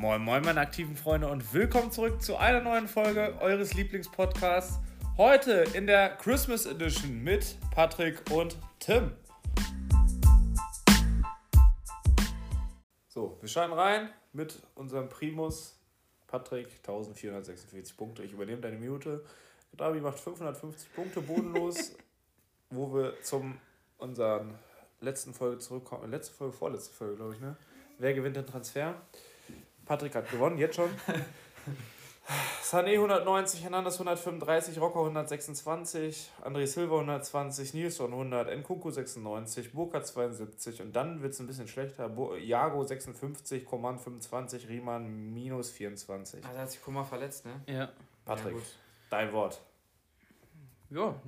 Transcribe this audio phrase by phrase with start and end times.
[0.00, 4.78] Moin, moin, meine aktiven Freunde und willkommen zurück zu einer neuen Folge eures Lieblingspodcasts.
[5.18, 9.12] Heute in der Christmas Edition mit Patrick und Tim.
[13.08, 15.78] So, wir starten rein mit unserem Primus
[16.28, 18.22] Patrick, 1446 Punkte.
[18.22, 19.22] Ich übernehme deine Minute.
[19.76, 21.94] Davi macht 550 Punkte bodenlos,
[22.70, 23.58] wo wir zum
[23.98, 24.54] unseren
[25.02, 26.10] letzten Folge zurückkommen.
[26.10, 27.54] Letzte Folge, vorletzte Folge, glaube ich, ne?
[27.98, 28.94] Wer gewinnt den Transfer?
[29.90, 30.88] Patrick hat gewonnen, jetzt schon.
[32.62, 40.80] Sané 190, Hernandez 135, Rocco 126, André Silva 120, Nilsson 100, Nkunku 96, Burka 72
[40.80, 42.08] und dann wird es ein bisschen schlechter.
[42.08, 46.46] Bo Jago 56, Coman 25, Riemann minus 24.
[46.46, 47.60] Also hat sich Kummer verletzt, ne?
[47.66, 47.88] Ja.
[48.24, 48.62] Patrick, Ja,
[49.10, 49.60] dein Wort.
[50.90, 51.20] Ja,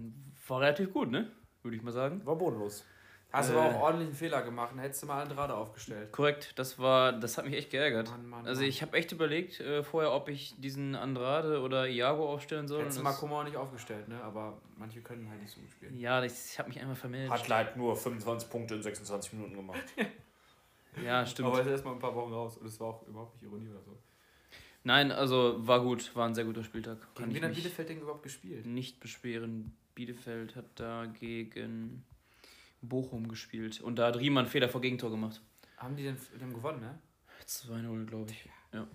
[0.47, 1.33] war relativ gut, ne?
[1.65, 2.25] Würde ich mal sagen.
[2.25, 2.85] War bodenlos.
[3.33, 3.53] Hast Äh.
[3.55, 6.13] aber auch ordentlich einen Fehler gemacht hättest du mal Andrade aufgestellt.
[6.13, 8.11] Korrekt, das war, das hat mich echt geärgert.
[8.11, 12.31] Mann, Mann, also ich habe echt überlegt äh, vorher, ob ich diesen Andrade oder Iago
[12.31, 12.81] aufstellen soll.
[12.83, 14.23] Hättest du und mal Kummer auch nicht aufgestellt, ne?
[14.23, 15.99] Aber manche können halt nicht so gut spielen.
[15.99, 17.31] ja, ich, ich habe mich einfach vermeldet.
[17.31, 19.81] Hat Leid nur 25 Punkte in 26 Minuten gemacht.
[21.03, 21.49] Ja, stimmt.
[21.49, 23.69] Aber er ist erstmal ein paar Wochen raus und das war auch überhaupt nicht Ironie
[23.71, 23.97] oder so.
[24.85, 26.99] Nein, also war gut, war ein sehr guter Spieltag.
[27.15, 28.67] Kann Gegen ich wen hat Bielefeld denn überhaupt gespielt?
[28.67, 29.75] nicht beschweren.
[29.95, 32.05] Bielefeld hat da gegen
[32.83, 35.41] Bochum gespielt und da hat Riemann Fehler vor Gegentor gemacht.
[35.77, 36.99] Haben die denn haben gewonnen, ne?
[37.47, 38.49] 2-0, glaube ich.
[38.73, 38.87] Ja.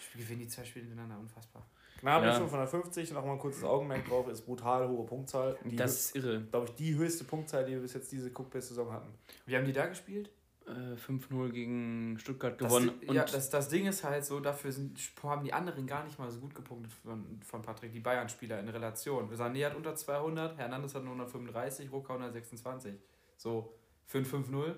[0.00, 1.66] Spiel gewinnen die zwei Spiele hintereinander, unfassbar.
[2.00, 2.34] Gnabry Ja.
[2.34, 5.56] 550, nochmal ein kurzes Augenmerk drauf, ist brutal hohe Punktzahl.
[5.64, 6.42] Die, Das ist irre.
[6.42, 9.08] glaube ich, die höchste Punktzahl, die wir bis jetzt diese Cookbase-Saison hatten.
[9.46, 10.30] Wie haben die da gespielt?
[10.66, 12.90] Äh, 5-0 gegen Stuttgart Das, gewonnen.
[13.10, 16.30] ja, das, das Ding ist halt so, dafür sind, haben die anderen gar nicht mal
[16.30, 19.30] so gut gepunktet von, von Patrick, die Bayern-Spieler in Relation.
[19.34, 22.94] Sané hat unter 200, Hernandez hat nur 135, Rucker 126.
[23.36, 23.72] So,
[24.06, 24.74] für ein 5-0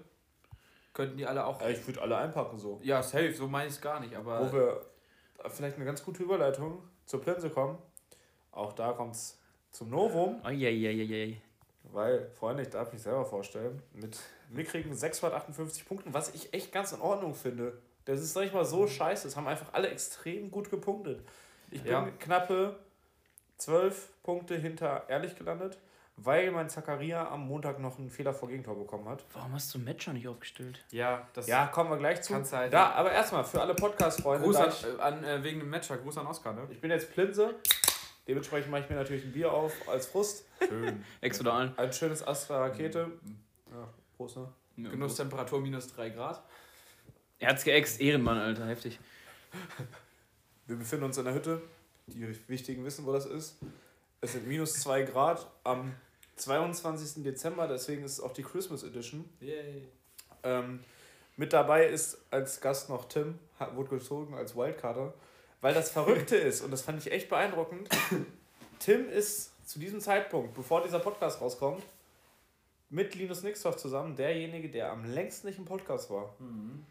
[0.95, 1.61] könnten die alle auch.
[1.61, 2.81] Ja, ich würde alle einpacken so.
[2.83, 4.41] Ja, safe, so meine ich es gar nicht, aber.
[4.41, 4.87] Wo wir
[5.51, 7.79] vielleicht eine ganz gute Überleitung zur Plinse kommen.
[8.51, 9.39] Auch da kommt es
[9.71, 11.41] zum Novum, Eieieiei.
[11.85, 14.19] weil, Freunde, ich darf mich selber vorstellen, mit
[14.51, 17.81] mickrigen 658 Punkten, was ich echt ganz in Ordnung finde.
[18.07, 19.29] Das ist, sag ich mal, so scheiße.
[19.29, 21.23] Es haben einfach alle extrem gut gepunktet.
[21.71, 22.09] Ich bin Ja.
[22.19, 22.77] knappe
[23.59, 25.79] 12 Punkte hinter ehrlich gelandet,
[26.23, 29.25] weil mein Zakaria am Montag noch einen Fehler vor Gegentor bekommen hat.
[29.33, 30.85] Warum hast du Matcher nicht aufgestellt?
[30.91, 31.47] ja, das.
[31.47, 32.33] Ja, kommen wir gleich zu.
[32.33, 34.45] Kannst halt- da, aber erstmal für alle Podcast-Freunde.
[34.45, 36.67] Gruß an, ich- äh, an, äh, wegen dem Matcher, Gruß an Oscar, ne?
[36.71, 37.55] Ich bin jetzt Plinse.
[38.27, 40.45] Dementsprechend mache ich mir natürlich ein Bier auf als Frust.
[40.67, 41.03] Schön.
[41.23, 41.73] Ex oder an?
[41.79, 43.11] Ein schönes Astra Rakete.
[43.71, 44.49] Ja, Prost, ne?
[44.77, 46.43] Genusstemperatur minus 3 Grad.
[47.39, 48.99] Er hat's geext, Ehrenmann, Alter, heftig.
[50.67, 51.63] Wir befinden uns in der Hütte.
[52.09, 53.57] Die Wichtigen wissen, wo das ist.
[54.21, 55.95] Es sind minus 2 Grad am
[56.41, 57.23] 22.
[57.23, 59.29] Dezember, deswegen ist es auch die Christmas Edition.
[59.41, 59.89] Yay.
[60.43, 60.81] Ähm,
[61.37, 65.15] mit dabei ist als Gast noch Tim, hat, wurde gezogen als Wildcarder.
[65.61, 67.89] Weil das Verrückte ist, und das fand ich echt beeindruckend,
[68.79, 71.83] Tim ist zu diesem Zeitpunkt, bevor dieser Podcast rauskommt,
[72.91, 76.35] mit Linus Nixdorf zusammen derjenige, der am längsten nicht im Podcast war.
[76.39, 76.87] Mhm.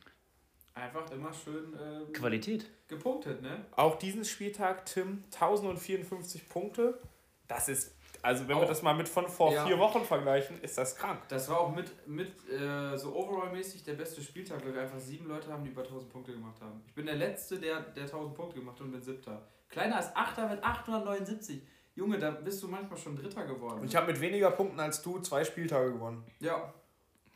[0.76, 2.68] Einfach immer schön ähm, Qualität.
[2.88, 3.66] gepunktet, ne?
[3.76, 7.00] Auch diesen Spieltag, Tim, 1054 Punkte.
[7.48, 9.66] Das ist, also wenn wir Auch- das mal mit von vor Ja.
[9.66, 11.20] vier Wochen vergleichen, ist das krank.
[11.30, 15.28] Das war auch mit, mit äh, so overall-mäßig der beste Spieltag, weil wir einfach sieben
[15.28, 16.82] Leute haben, die über 1000 Punkte gemacht haben.
[16.88, 19.42] Ich bin der Letzte, der, der 1000 Punkte gemacht hat und bin Siebter.
[19.70, 21.62] Kleiner als Achter mit 879.
[21.96, 23.80] Junge, da bist du manchmal schon Dritter geworden.
[23.82, 26.24] Und ich habe mit weniger Punkten als du zwei Spieltage gewonnen.
[26.40, 26.74] ja,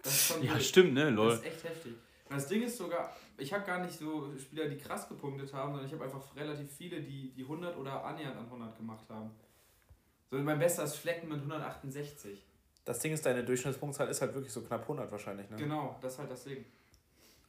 [0.04, 0.64] das ist schon Ja, wild.
[0.64, 1.32] stimmt, ne, Das lol.
[1.34, 1.94] ist echt heftig.
[2.30, 5.72] Und das Ding ist sogar, ich habe gar nicht so Spieler, die krass gepunktet haben,
[5.72, 9.32] sondern ich habe einfach relativ viele, die, die 100 oder annähernd an 100 gemacht haben.
[10.32, 12.42] So, mein bester ist Flecken mit 168.
[12.86, 15.50] Das Ding ist, deine Durchschnittspunktzahl ist halt wirklich so knapp 100 wahrscheinlich.
[15.50, 15.58] Ne?
[15.58, 16.66] Genau, das ist halt das Ding.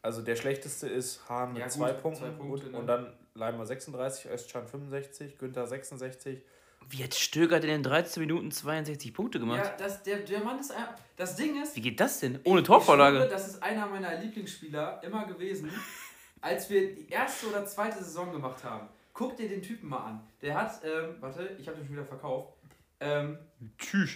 [0.03, 2.21] Also der schlechteste ist Hahn mit Ja, gut, zwei Punkten.
[2.25, 2.73] zwei Punkte, gut.
[2.73, 2.79] ne?
[2.81, 6.43] Und dann Leimer 36, Özcan 65, Günther 66.
[6.89, 9.65] Wie hat Stöger denn in 13 Minuten 62 Punkte gemacht?
[9.65, 10.97] Ja, das, der, der Mann ist einfach.
[11.17, 11.77] Das Ding ist.
[11.77, 12.41] Wie geht das denn?
[12.43, 13.19] Ohne Torvorlage?
[13.19, 15.71] schwöre, das ist einer meiner Lieblingsspieler immer gewesen,
[16.41, 18.89] als wir die erste oder zweite Saison gemacht haben.
[19.15, 20.21] Guck dir den Typen mal an.
[20.41, 22.55] Der hat, ähm, warte, ich habe den schon wieder verkauft.
[23.03, 23.39] Ähm,
[23.79, 24.11] Tschüss.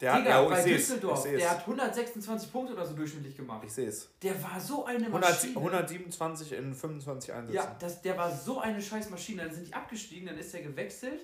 [0.00, 3.62] Der hat, Digga, ja, oh, bei Düsseldorf, der hat 126 Punkte oder so durchschnittlich gemacht.
[3.66, 4.08] Ich sehe es.
[4.22, 5.56] Der war so eine 100, Maschine.
[5.58, 7.54] 127 in 25 Einsätzen.
[7.54, 9.42] ja, das, der war so eine scheiß Maschine.
[9.44, 11.20] Dann sind die abgestiegen, dann ist er gewechselt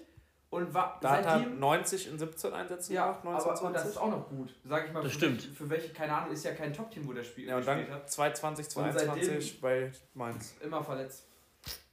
[0.51, 1.59] und war Da hat er seitdem.
[1.59, 4.03] 90 in 17 Einsätzen Ja, gemacht, 19, aber und das ist 20.
[4.03, 4.55] auch noch gut.
[4.65, 5.43] Sag ich mal, Das für stimmt.
[5.43, 7.89] Welche, für welche, keine Ahnung, ist ja kein Top-Team, wo der Spiel Ja, und gespielt
[7.89, 8.11] dann hat.
[8.11, 10.55] 220, Und 22 bei Mainz.
[10.61, 11.25] Immer verletzt.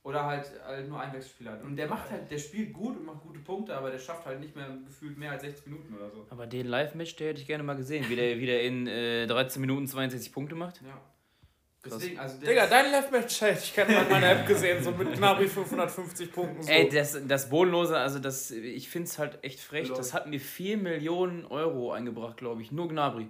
[0.04, 1.62] Oder halt, halt nur Einwechselspieler.
[1.64, 4.42] Und der macht halt, der spielt gut und macht gute Punkte, aber der schafft halt
[4.42, 6.26] nicht mehr gefühlt mehr als 60 Minuten oder so.
[6.30, 9.62] Aber den Live-Match, der hätte ich gerne mal gesehen, wie der wieder in äh, 13
[9.62, 10.82] Minuten 62 Punkte macht.
[10.82, 11.00] Ja.
[11.84, 12.00] Krass.
[12.00, 15.50] Deswegen, also der Digga, dein Left-Match, ich kenne mal meine App gesehen, so mit Gnabry
[15.50, 16.64] 550 Punkten.
[16.64, 16.70] So.
[16.70, 19.90] Ey, das, das Bodenlose, also das, ich finde es halt echt frech.
[19.90, 19.98] Lol.
[19.98, 22.72] Das hat mir 4 Millionen Euro eingebracht, glaube ich.
[22.72, 23.30] Nur Gnabry.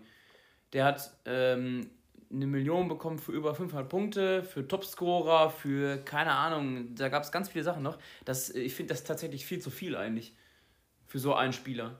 [0.73, 1.89] Der hat ähm,
[2.33, 6.95] eine Million bekommen für über 500 Punkte, für Topscorer, für keine Ahnung.
[6.95, 7.97] Da gab es ganz viele Sachen noch.
[8.25, 10.35] Das, ich finde das tatsächlich viel zu viel eigentlich.
[11.05, 11.99] Für so einen Spieler.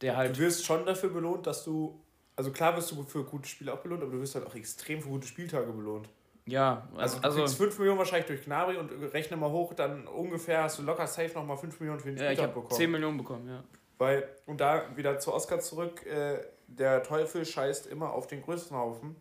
[0.00, 0.38] Der du halt.
[0.38, 2.00] wirst schon dafür belohnt, dass du.
[2.36, 5.00] Also klar wirst du für gute Spiele auch belohnt, aber du wirst halt auch extrem
[5.00, 6.08] für gute Spieltage belohnt.
[6.46, 7.20] Ja, Also, also.
[7.20, 10.78] du also kriegst 5 Millionen wahrscheinlich durch Gnabry und rechne mal hoch, dann ungefähr hast
[10.78, 12.74] du locker safe nochmal 5 Millionen für den ja, ich Spieltag bekommen.
[12.74, 13.64] 10 Millionen bekommen, ja.
[13.98, 18.76] Weil, und da wieder zu Oscar zurück, äh, der Teufel scheißt immer auf den größten
[18.76, 19.16] Haufen.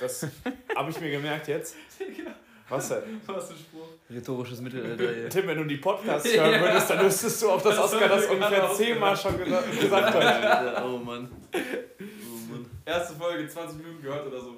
[0.00, 0.26] Das
[0.74, 1.76] habe ich mir gemerkt jetzt.
[2.68, 3.20] Was denn?
[3.26, 3.88] Was ein Spruch.
[4.08, 5.28] Rhetorisches Mittel.
[5.28, 8.72] Tim, wenn du die Podcasts hören würdest, dann wüsstest du auch, dass Oscar das ungefähr
[8.72, 10.22] zehnmal schon gesa gesagt hat.
[10.22, 11.28] Alter, oh Mann.
[11.52, 12.66] Oh Mann.
[12.86, 14.56] Erste Folge, 20 Minuten gehört oder so.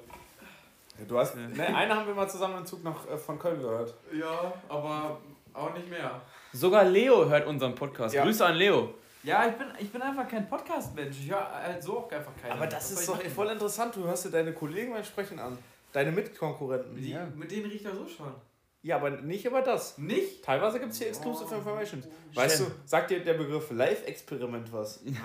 [1.07, 3.95] Du hast, ne, eine haben wir mal zusammen im Zug nach, äh, von Köln gehört.
[4.13, 5.19] Ja, aber
[5.51, 6.21] auch nicht mehr.
[6.53, 8.13] Sogar Leo hört unseren Podcast.
[8.13, 8.23] Ja.
[8.23, 8.93] Grüße an Leo.
[9.23, 11.17] Ja, ich bin, ich bin einfach kein Podcast-Mensch.
[11.21, 12.51] Ich höre halt so auch einfach keinen.
[12.51, 13.29] Aber das Was ist doch machen?
[13.29, 13.95] voll interessant.
[13.95, 15.57] Du hörst dir deine Kollegen beim Sprechen an.
[15.93, 16.95] Deine Mitkonkurrenten.
[16.95, 17.25] Die, Ja.
[17.35, 18.33] Mit denen riecht er so schon.
[18.81, 19.97] ja, aber nicht über das.
[19.97, 20.43] Nicht?
[20.43, 21.55] Teilweise gibt es hier Exclusive Oh.
[21.57, 22.05] Informations.
[22.33, 25.01] Weißt du, sagt dir der Begriff Live-Experiment was?
[25.03, 25.15] Nein.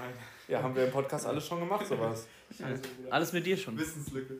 [0.46, 2.26] Ja, haben wir im Podcast alles schon gemacht, sowas.
[2.56, 2.82] Scheiße.
[3.10, 3.76] Alles mit dir schon.
[3.76, 4.38] Wissenslücke.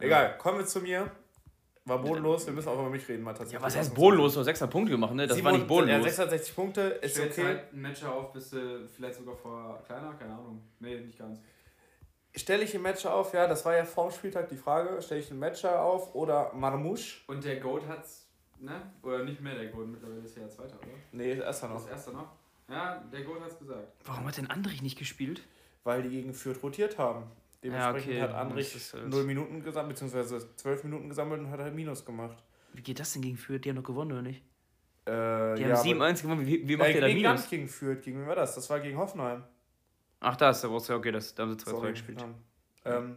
[0.00, 1.10] Egal, kommen wir zu mir.
[1.88, 3.60] War bodenlos, wir müssen auch über mich reden, mal tatsächlich.
[3.60, 4.34] Ja, was heißt bodenlos?
[4.34, 5.26] Du hast 6 Punkte gemacht, ne?
[5.26, 6.04] Das war nicht Ja, bodenlos.
[6.04, 7.48] 660 Punkte, ist Stellst okay.
[7.48, 10.62] halt ein Matcher auf, bist du vielleicht sogar vor kleiner, keine Ahnung.
[10.80, 11.40] Nee, nicht ganz.
[12.34, 13.32] Stelle ich ein Matcher auf?
[13.32, 15.00] Ja, das war ja vorm Spieltag die Frage.
[15.02, 17.22] Stelle ich einen Matcher auf oder Marmouche?
[17.26, 18.26] Und der Goat hat's,
[18.60, 18.80] ne?
[19.02, 20.92] Oder nicht mehr der Goat, mittlerweile ist er ja Zweiter, oder?
[21.12, 21.82] Nee, erster noch.
[21.82, 22.28] Das erste noch?
[22.68, 23.88] Ja, der Goat hat's gesagt.
[24.04, 25.42] Warum hat denn Andrich nicht gespielt?
[25.84, 27.24] Weil die gegen Fürth rotiert haben.
[27.62, 31.58] Dementsprechend okay, hat Andrich das halt- 0 Minuten gesammelt, beziehungsweise 12 Minuten gesammelt und hat
[31.60, 32.42] halt Minus gemacht.
[32.72, 33.64] Wie geht das denn gegen Fürth?
[33.64, 34.42] Die haben doch gewonnen, oder nicht?
[35.06, 35.10] Äh,
[35.56, 36.46] Die ja, haben 7-1 gewonnen.
[36.46, 37.40] Wie, wie aber- macht äh, der da Minus?
[37.40, 38.02] nicht gegen Fürth.
[38.02, 38.54] Gegen wen war das?
[38.54, 39.42] Das war gegen Hoffenheim.
[40.20, 40.70] Ach, da ist der.
[40.70, 42.18] Ja, okay, das, da haben sie 2-2 Sorry, gespielt.
[42.20, 42.34] Namen.
[42.84, 43.16] Ähm,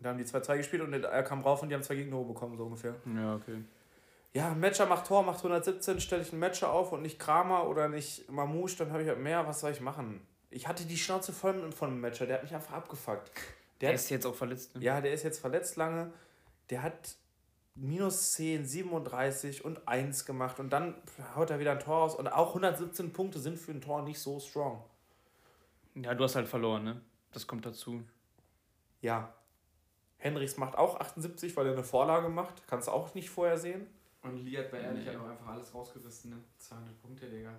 [0.00, 2.56] da haben die 2-2 gespielt und er kam rauf und die haben zwei Gegentore bekommen,
[2.56, 2.94] so ungefähr.
[3.14, 3.62] Ja, okay.
[4.32, 7.66] Ja, ein Matcher macht Tor, macht 117, stelle ich einen Matcher auf und nicht Kramer
[7.68, 9.46] oder nicht Mamouche, dann habe ich halt mehr.
[9.46, 10.20] Was soll ich machen?
[10.50, 13.30] Ich hatte die Schnauze voll von dem Matcher, der hat mich einfach abgefuckt.
[13.80, 14.74] Der Der ist jetzt auch verletzt.
[14.74, 14.82] Ne?
[14.84, 16.12] Ja, der ist jetzt verletzt lange.
[16.70, 17.16] Der hat
[17.74, 20.94] minus 10, 37 und 1 gemacht und dann
[21.36, 22.14] haut er wieder ein Tor raus.
[22.16, 24.82] Und auch 117 Punkte sind für ein Tor nicht so strong.
[25.94, 27.00] ja, du hast halt verloren, ne?
[27.32, 28.02] Das kommt dazu.
[29.00, 29.32] Ja.
[30.16, 32.66] Henrichs macht auch 78, weil er eine Vorlage macht.
[32.66, 33.86] Kannst du auch nicht vorher sehen.
[34.22, 35.14] Und Lee hat bei Ehrlich Nee.
[35.14, 36.36] hat auch einfach alles rausgerissen, ne?
[36.58, 37.52] 200 Punkte, Digga.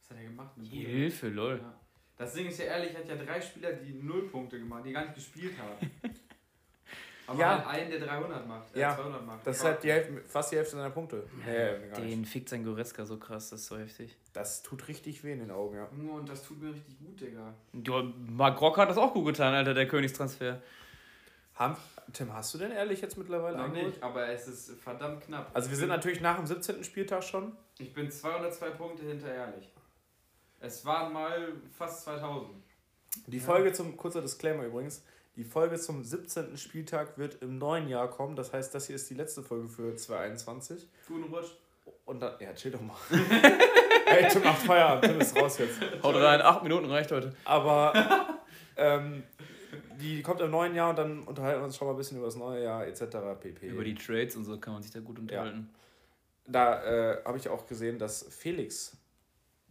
[0.00, 0.50] Was hat er gemacht?
[0.60, 1.58] Hilfe, lol.
[1.62, 1.74] Ja.
[2.18, 5.02] Das Ding ist ja ehrlich, hat ja drei Spieler, die null Punkte gemacht, die gar
[5.02, 5.90] nicht gespielt haben.
[7.26, 7.64] Aber Ja.
[7.64, 8.94] halt einen, der 300 macht, äh, Ja.
[8.96, 9.46] 200 macht.
[9.46, 9.70] Das ist Ja.
[9.70, 11.24] halt die Hälfte, fast die Hälfte seiner Punkte.
[11.46, 12.12] Nee, gar nicht.
[12.12, 14.16] Den fickt sein Goretzka so krass, das ist so heftig.
[14.32, 15.86] Das tut richtig weh in den Augen, ja.
[15.86, 17.54] Und das tut mir richtig gut, Digga.
[17.72, 20.60] Ja, Marc Rock hat das auch gut getan, Alter, der Königstransfer.
[21.54, 21.76] Haben,
[22.12, 25.50] Tim, hast du denn ehrlich jetzt mittlerweile Noch nicht, aber es ist verdammt knapp.
[25.54, 26.82] Also wir sind natürlich nach dem 17.
[26.82, 27.52] Spieltag schon.
[27.78, 29.70] Ich bin 202 Punkte hinter Ehrlich.
[30.62, 32.48] Es waren mal fast 2000.
[33.26, 35.02] Die Folge zum, kurzer Disclaimer übrigens,
[35.34, 36.56] die Folge zum 17.
[36.56, 38.36] Spieltag wird im neuen Jahr kommen.
[38.36, 40.88] Das heißt, das hier ist die letzte Folge für 2021.
[41.08, 41.50] Guten Rutsch.
[42.04, 42.96] Und dann, ja, chill doch mal.
[44.06, 45.80] Ey, Tim macht Feierabend, Tim ist raus jetzt.
[46.02, 47.34] Haut rein, acht Minuten reicht heute.
[47.44, 48.38] Aber
[48.76, 49.24] ähm,
[50.00, 52.26] die kommt im neuen Jahr und dann unterhalten wir uns schon mal ein bisschen über
[52.26, 53.02] das neue Jahr etc.
[53.40, 53.66] pp.
[53.66, 55.70] Über die Trades und so kann man sich da gut unterhalten.
[56.46, 58.96] da äh, habe ich auch gesehen, dass Felix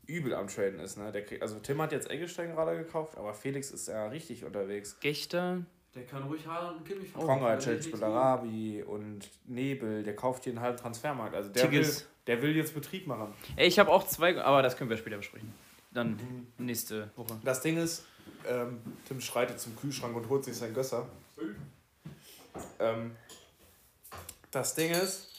[0.07, 0.97] übel am Traden ist.
[0.97, 1.11] Ne?
[1.11, 4.99] Der krieg, also Tim hat jetzt Eggestein gerade gekauft, aber Felix ist ja richtig unterwegs.
[4.99, 5.61] Gechter,
[5.95, 10.53] Der kann ruhig Haaland und Kimmich verkaufen, Konrad, nichts Bellarabi und Nebel, der kauft hier
[10.53, 11.35] einen halben Transfermarkt.
[11.35, 11.87] Also der will,
[12.27, 13.33] der will jetzt Betrieb machen.
[13.55, 15.53] Ey, ich habe auch zwei, aber das können wir später besprechen.
[15.93, 16.17] Dann
[16.57, 17.39] nächste Woche.
[17.43, 18.05] Das Ding ist,
[18.47, 21.07] ähm, Tim schreitet zum Kühlschrank und holt sich sein Gösser.
[22.79, 23.11] Ähm,
[24.51, 25.30] das Ding ist,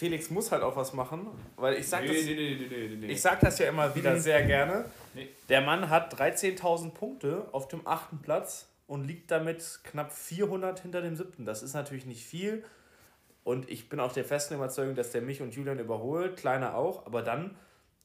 [0.00, 1.26] Felix muss halt auch was machen,
[1.56, 3.06] weil ich sag, Nee, das, nee, nee, nee, nee, nee.
[3.12, 4.86] ich sag das ja immer wieder sehr gerne.
[5.50, 11.02] Der Mann hat 13.000 Punkte auf dem achten Platz und liegt damit knapp 400 hinter
[11.02, 11.44] dem siebten.
[11.44, 12.64] Das ist natürlich nicht viel.
[13.44, 17.04] Und ich bin auch der festen Überzeugung, dass der mich und Julian überholt, kleiner auch,
[17.04, 17.54] aber dann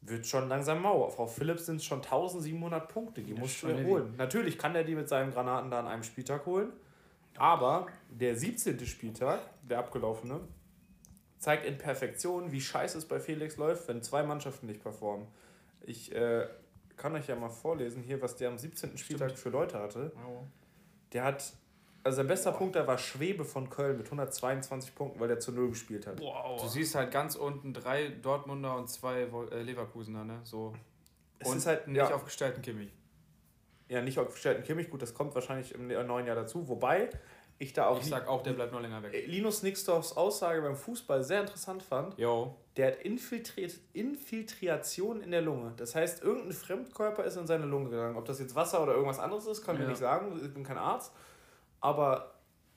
[0.01, 1.09] wird schon langsam mau.
[1.09, 4.15] Frau Philips sind es schon 1700 Punkte, die Ja, musst du erholen.
[4.17, 6.73] Natürlich kann der die mit seinen Granaten da an einem Spieltag holen,
[7.37, 8.85] aber der 17.
[8.85, 10.41] Spieltag, der abgelaufene,
[11.39, 15.27] zeigt in Perfektion, wie scheiße es bei Felix läuft, wenn zwei Mannschaften nicht performen.
[15.81, 16.47] Ich äh,
[16.97, 18.97] kann euch ja mal vorlesen hier, was der am 17.
[18.97, 20.11] Spieltag für Leute hatte.
[21.13, 21.53] Der hat
[22.03, 25.51] Also sein bester Punkt da war Schwebe von Köln mit 122 Punkten, weil der zu
[25.51, 26.19] Null gespielt hat.
[26.19, 30.39] Du siehst halt ganz unten drei Dortmunder und zwei äh, Leverkusener, ne?
[30.43, 30.73] So.
[31.39, 32.91] Es und ist halt nicht ja, aufgestellten Kimmich.
[33.89, 36.67] ja nicht aufgestellten Kimmich, gut, das kommt wahrscheinlich im neuen Jahr dazu.
[36.67, 37.09] Wobei
[37.57, 39.25] ich da auch Ich sag auch, der bleibt noch länger weg.
[39.27, 42.17] Linus Nixdorfs Aussage beim Fußball sehr interessant fand.
[42.17, 42.55] Jo.
[42.75, 45.73] Der hat infiltriert, Infiltration in der Lunge.
[45.77, 48.17] Das heißt, irgendein Fremdkörper ist in seine Lunge gegangen.
[48.17, 49.87] Ob das jetzt Wasser oder irgendwas anderes ist, kann ich Ja.
[49.87, 50.37] nicht sagen.
[50.43, 51.13] Ich bin kein Arzt.
[51.79, 52.33] Aber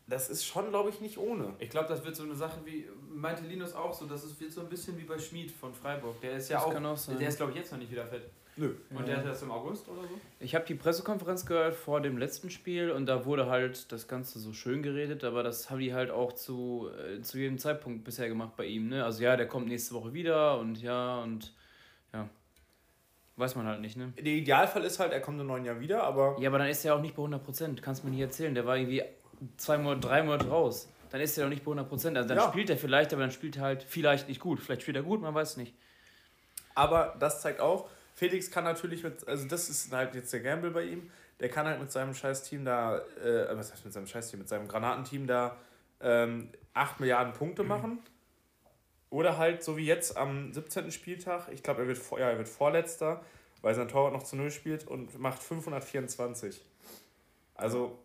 [0.06, 1.54] das ist schon, glaube ich, nicht ohne.
[1.58, 4.52] Ich glaube, das wird so eine Sache wie, meinte Linus auch so, das ist, wird
[4.52, 6.20] so ein bisschen wie bei Schmid von Freiburg.
[6.20, 7.18] Der ist ja Das auch, kann auch sein.
[7.18, 8.22] der ist glaube ich jetzt noch nicht wieder fit.
[8.58, 8.74] Nö.
[8.90, 10.08] Und der ist erst im August oder so?
[10.40, 14.40] Ich habe die Pressekonferenz gehört vor dem letzten Spiel und da wurde halt das Ganze
[14.40, 18.28] so schön geredet, aber das haben die halt auch zu, äh, zu jedem Zeitpunkt bisher
[18.28, 18.88] gemacht bei ihm.
[18.88, 19.04] Ne?
[19.04, 21.54] Also ja, der kommt nächste Woche wieder und ja und
[22.12, 22.28] ja.
[23.36, 24.12] Weiß man halt nicht, ne?
[24.16, 26.84] Der Idealfall ist halt, er kommt im neuen Jahr wieder, aber Ja, aber dann ist
[26.84, 27.80] er auch nicht bei 100%.
[27.80, 28.52] Kannst du mir nicht erzählen.
[28.52, 29.04] Der war irgendwie
[29.56, 30.88] zwei Monate, drei Monate raus.
[31.10, 32.16] Dann ist er doch nicht bei 100%.
[32.16, 32.48] Also dann Ja.
[32.48, 34.58] spielt er vielleicht, aber dann spielt er halt vielleicht nicht gut.
[34.58, 35.72] Vielleicht spielt er gut, man weiß nicht.
[36.74, 37.88] Aber das zeigt auch,
[38.18, 41.08] Felix kann natürlich mit, also das ist halt jetzt der Gamble bei ihm,
[41.38, 44.66] der kann halt mit seinem Scheiß-Team da, äh, was heißt mit seinem Scheiß-Team, mit seinem
[44.66, 45.56] Granatenteam da
[46.00, 48.00] ähm, 8 Milliarden Punkte machen.
[49.10, 50.90] Oder halt, so wie jetzt am 17.
[50.90, 53.24] Spieltag, ich glaube, er, wird ja, er wird Vorletzter,
[53.62, 56.60] weil sein Torwart noch zu Null spielt und macht 524.
[57.54, 58.00] Also,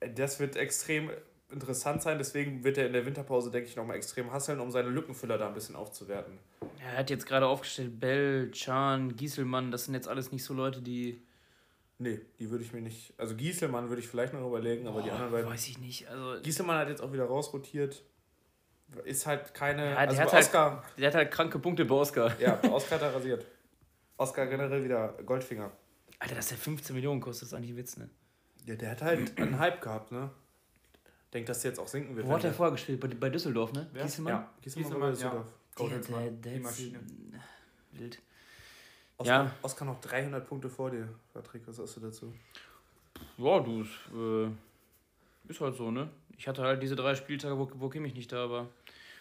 [0.00, 1.10] äh, das wird extrem
[1.52, 4.88] interessant sein, deswegen wird er in der Winterpause, denke ich, nochmal extrem hasseln, um seine
[4.88, 6.38] Lückenfüller da ein bisschen aufzuwerten.
[6.80, 10.80] Er hat jetzt gerade aufgestellt, Bell, Chan, Gieselmann, das sind jetzt alles nicht so Leute,
[10.82, 11.22] die.
[11.98, 13.14] Nee, die würde ich mir nicht.
[13.18, 15.50] Also Gieselmann würde ich vielleicht noch überlegen, aber die Boah, anderen beiden.
[15.50, 16.08] Weiß ich nicht.
[16.08, 18.02] Also, Gieselmann hat jetzt auch wieder rausrotiert.
[19.04, 19.84] Ist halt keine.
[19.84, 20.84] Ja, der also hat halt- Oscar.
[20.98, 22.38] der hat halt kranke Punkte bei Oscar.
[22.40, 23.46] Ja, bei Oscar hat er rasiert.
[24.16, 25.70] Oscar generell wieder Goldfinger.
[26.18, 28.10] Alter, dass der 15 Millionen kostet, ist eigentlich ein Witz, ne?
[28.66, 30.30] Ja, der hat halt einen Hype gehabt, ne?
[31.32, 32.26] Denkt, dass der jetzt auch sinken wird.
[32.26, 33.00] Wo hat er vorher gespielt?
[33.00, 33.88] Bei, bei Düsseldorf, ne?
[33.92, 34.02] Wer?
[34.02, 34.32] Gieselmann?
[34.34, 35.12] Ja, Gieselmann, war bei ja.
[35.12, 35.46] Düsseldorf.
[35.46, 37.00] Der, Goldensmann, der, die der ist Maschine.
[37.92, 38.18] wild.
[39.18, 39.54] Oscar, Ja.
[39.62, 41.08] Oscar noch 300 Punkte vor dir.
[41.32, 42.34] Patrick, was sagst du dazu?
[43.38, 44.50] Ja, du, äh,
[45.48, 46.10] ist halt so, ne?
[46.36, 48.68] Ich hatte halt diese drei Spieltage, wo, wo Kimmich nicht da war.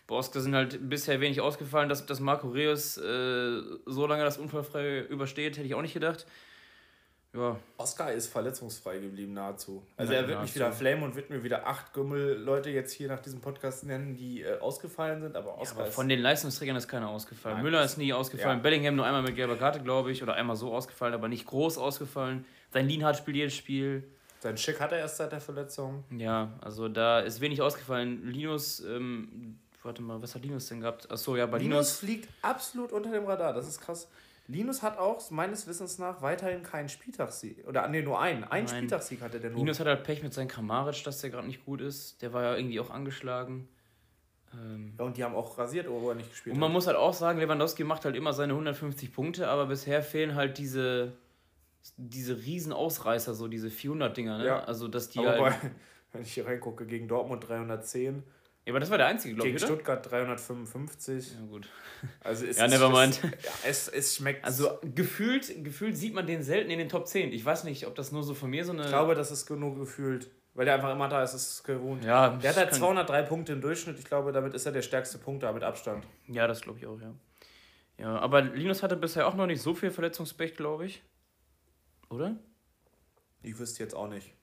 [0.07, 4.37] Bei Oscar sind halt bisher wenig ausgefallen, dass, dass Marco Reus äh, so lange das
[4.37, 6.25] unfallfrei übersteht, hätte ich auch nicht gedacht.
[7.33, 9.81] Ja, Oscar ist verletzungsfrei geblieben, nahezu.
[9.95, 10.47] Also Ja, er wird nahezu.
[10.49, 14.17] mich wieder flamen und wird mir wieder acht Gümmel-Leute jetzt hier nach diesem Podcast nennen,
[14.17, 17.55] die äh, ausgefallen sind, aber Oscar aber ist von den Leistungsträgern ist keiner ausgefallen.
[17.57, 18.57] Nein, Müller ist nie ausgefallen.
[18.57, 18.61] ja.
[18.63, 21.77] Bellingham nur einmal mit gelber Karte, glaube ich, oder einmal so ausgefallen, aber nicht groß
[21.77, 22.43] ausgefallen.
[22.71, 24.03] Sein Lienhardt spielt jedes Spiel.
[24.41, 26.03] Sein Schick hat er erst seit der Verletzung.
[26.09, 28.29] Ja, also da ist wenig ausgefallen.
[28.29, 31.09] Linus, ähm, warte mal, was hat Linus denn gehabt?
[31.09, 31.97] Achso, ja, bei Linus Linus.
[31.99, 34.09] fliegt absolut unter dem Radar, das ist krass.
[34.47, 37.65] Linus hat auch meines Wissens nach weiterhin keinen Spieltagssieg.
[37.67, 38.43] Oder nee, nur einen.
[38.43, 38.75] Einen Nein.
[38.75, 39.59] Spieltagssieg hatte der nur.
[39.59, 42.21] Linus hat halt Pech mit seinem Kramaric, dass der gerade nicht gut ist.
[42.21, 43.67] Der war ja irgendwie auch angeschlagen.
[44.53, 46.73] Ähm, ja, und die haben auch rasiert, wo er nicht gespielt und man hat.
[46.73, 50.57] muss halt auch sagen, Lewandowski macht halt immer seine 150 Punkte, aber bisher fehlen halt
[50.57, 51.13] diese,
[51.95, 54.45] diese riesen Ausreißer, so diese 400 Dinger, ne?
[54.45, 54.63] Ja.
[54.63, 55.61] Also, dass die Aber halt.
[55.61, 55.71] bei,
[56.11, 58.23] wenn ich hier reingucke, gegen Dortmund 310,
[58.65, 59.73] Ja, aber das war der einzige, glaube gegen ich, oder?
[59.73, 61.33] Stuttgart 355.
[61.33, 61.67] Ja, gut.
[62.23, 63.19] Also es Ja, ist, nevermind.
[63.23, 64.43] Es, ja, es, es schmeckt.
[64.43, 67.31] Also, gefühlt, gefühlt sieht man den selten in den Top 10.
[67.31, 68.81] Ich weiß nicht, ob das nur so von mir so eine.
[68.83, 70.31] ich glaube, das ist genug gefühlt.
[70.55, 72.03] Weil der einfach immer da ist, ist es gewohnt.
[72.03, 73.97] ja, Der hat halt kann- 203 Punkte im Durchschnitt.
[73.99, 76.05] Ich glaube, damit ist er der stärkste Punkter mit Abstand.
[76.27, 77.13] Ja, das glaube ich auch, ja.
[77.99, 81.03] Ja, aber Linus hatte bisher auch noch nicht so viel Verletzungspech, glaube ich.
[82.09, 82.35] Oder?
[83.43, 84.33] Ich wüsste jetzt auch nicht.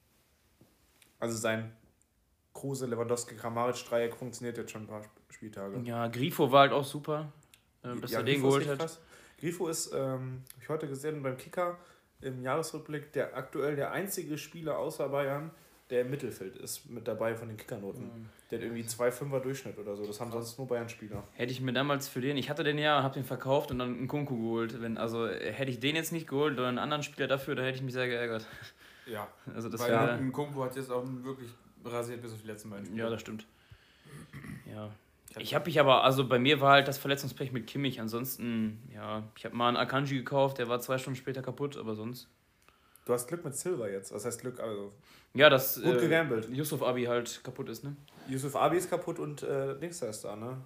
[1.18, 1.72] Also sein
[2.58, 5.80] Kruse, Lewandowski, Kramaric Dreieck funktioniert jetzt schon ein paar Sp- Spieltage.
[5.84, 7.32] Ja, Grifo war halt auch super,
[7.82, 8.78] äh, dass er den Grifo ist geholt hat.
[8.78, 9.00] krass.
[9.40, 11.78] Grifo ist, ähm, habe ich heute gesehen beim Kicker
[12.20, 15.52] im Jahresrückblick, der aktuell der einzige Spieler außer Bayern,
[15.90, 18.02] der im Mittelfeld ist, mit dabei von den Kickernoten.
[18.04, 18.28] Mhm.
[18.50, 20.04] Der hat irgendwie 2,5er Durchschnitt oder so.
[20.06, 21.22] Das haben sonst nur Bayern-Spieler.
[21.34, 23.96] Hätte ich mir damals für den, ich hatte den ja, habe den verkauft und dann
[23.96, 24.82] einen Kunku geholt.
[24.82, 27.76] Wenn, also hätte ich den jetzt nicht geholt oder einen anderen Spieler dafür, da hätte
[27.76, 28.44] ich mich sehr geärgert.
[29.06, 29.28] Ja.
[29.54, 30.10] Also das Weil wäre.
[30.12, 31.48] ein Kunku hat jetzt auch wirklich
[31.84, 33.02] rasiert bis auf die letzten beiden Spiele.
[33.02, 33.46] Ja, das stimmt.
[34.72, 34.90] Ja.
[35.38, 38.00] Ich habe mich aber, also bei mir war halt das Verletzungspech mit Kimmich.
[38.00, 41.94] Ansonsten, ja, ich habe mal einen Akanji gekauft, der war zwei Stunden später kaputt, aber
[41.94, 42.28] sonst.
[43.04, 44.12] Du hast Glück mit Silver jetzt.
[44.12, 44.58] Was heißt Glück?
[44.60, 44.92] Also,
[45.34, 45.80] Ja, das.
[45.80, 46.48] Gut gegambelt.
[46.50, 47.94] Yusuf Abi halt kaputt ist, ne?
[48.28, 50.58] Yusuf Abi ist kaputt und äh, Dings da ist da, ne?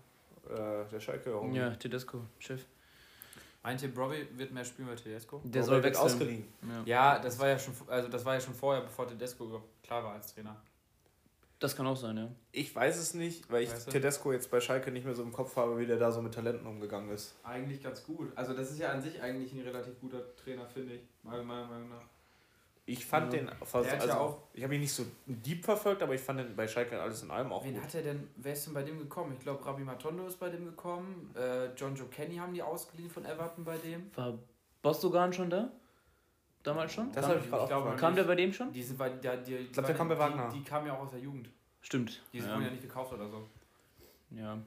[0.49, 1.35] Äh, der Schalke.
[1.35, 1.59] Homie.
[1.59, 2.65] Ja, Tedesco, Chef.
[3.63, 5.41] Meint ihr, Brobbey wird mehr spielen bei Tedesco?
[5.45, 6.05] Der Aber soll wird wechseln.
[6.05, 6.45] ausgeliehen.
[6.69, 7.13] Ja.
[7.15, 10.15] Ja, das war ja schon, also das war ja schon vorher, bevor Tedesco klar war
[10.15, 10.61] als Trainer.
[11.63, 12.29] Das kann auch sein, ja.
[12.51, 13.91] Ich weiß es nicht, weil ich Weißt du?
[13.93, 16.35] Tedesco jetzt bei Schalke nicht mehr so im Kopf habe, wie der da so mit
[16.35, 17.37] Talenten umgegangen ist.
[17.45, 18.33] Eigentlich ganz gut.
[18.35, 21.03] Also das ist ja an sich eigentlich ein relativ guter Trainer, finde ich.
[21.23, 22.03] Meiner Meinung nach.
[22.85, 23.39] Ich fand Ja.
[23.39, 26.57] den, also, ja auch- ich habe ihn nicht so deep verfolgt, aber ich fand den
[26.57, 27.85] bei Schalke alles in allem auch Wen gut.
[27.85, 29.33] hat er denn, wer ist denn bei dem gekommen?
[29.35, 31.33] Ich glaube, Rabbi Matondo ist bei dem gekommen.
[31.37, 34.11] Äh, John Joe Kenny haben die ausgeliehen von Everton bei dem.
[34.17, 34.37] War
[34.83, 35.71] Bostogan schon da?
[36.63, 37.11] Damals schon?
[37.13, 37.99] Das kam, habe ich gerade glaube, aufgefallen.
[38.01, 38.73] kam der bei dem schon?
[38.73, 40.49] Die sind bei, der, die, ich glaub, der kam bei Wagner.
[40.53, 41.49] Die, die kamen ja auch aus der Jugend.
[41.81, 42.23] Stimmt.
[42.33, 42.49] Die ja.
[42.49, 43.49] wurden ja nicht gekauft oder so.
[44.31, 44.59] Ja.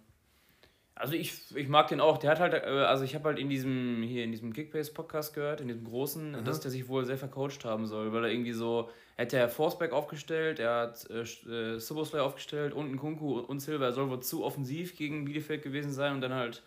[0.98, 2.18] Also ich, ich mag den auch.
[2.18, 5.60] Der hat halt, äh, also ich habe halt in diesem, hier in diesem Kickbase-Podcast gehört,
[5.62, 6.46] in diesem großen, Mhm.
[6.46, 9.48] dass der sich wohl sehr vercoacht haben soll, weil er irgendwie so, er hat ja
[9.48, 13.86] Forsberg aufgestellt, er hat äh, äh, Soboslai aufgestellt und ein Kunku und Silva.
[13.86, 16.64] Er soll wohl zu offensiv gegen Bielefeld gewesen sein und dann halt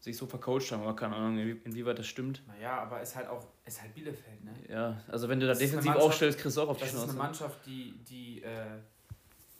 [0.00, 2.42] sich so vercoacht haben, aber keine Ahnung, inwie- inwieweit das stimmt.
[2.48, 4.52] Naja, aber ist halt auch, ist halt Bielefeld, ne?
[4.68, 6.96] Ja, also wenn du da Das defensiv aufstellst, kriegst du auch auf die Das ist
[6.96, 7.18] eine Schnauze.
[7.18, 8.78] Mannschaft, die, die, äh,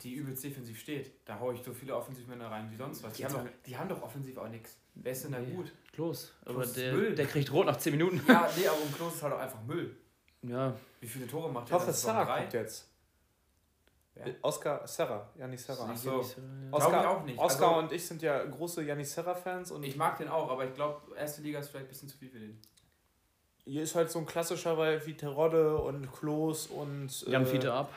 [0.02, 1.12] die übelst defensiv steht.
[1.26, 3.12] Da hau ich so viele Offensivmänner rein wie sonst was.
[3.12, 4.78] Die, haben, doch, die haben doch offensiv auch nichts.
[4.94, 5.52] Wer ist denn da Nee.
[5.52, 5.72] gut?
[5.92, 7.14] Klos, aber Klos ist der, Müll.
[7.14, 8.20] der kriegt rot nach 10 Minuten.
[8.26, 9.94] Ja, nee, aber um Klos ist halt auch einfach Müll.
[10.42, 11.76] Ja, Wie viele Tore macht Ich der?
[11.78, 12.24] hoffe, Das drei.
[12.40, 12.89] kommt jetzt.
[14.14, 14.34] Wer?
[14.42, 15.88] Oscar Serra, Janis Serra.
[15.90, 16.24] Ach so.
[16.70, 17.38] Oscar, ich auch nicht.
[17.38, 20.64] Oscar Also- und ich sind ja große Janis Serra-Fans und Ich mag den auch, aber
[20.64, 22.60] ich glaube, erste Liga ist vielleicht ein bisschen zu viel für den.
[23.64, 27.22] hier ist halt so ein klassischer, weil wie Terodde und Klos und.
[27.28, 27.92] Jan äh, Fiete ab.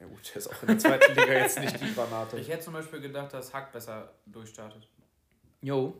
[0.00, 2.38] Ja gut, der ist auch in der zweiten Liga jetzt nicht die Granate.
[2.38, 4.88] Ich hätte zum Beispiel gedacht, dass Hack besser durchstartet.
[5.60, 5.94] Jo,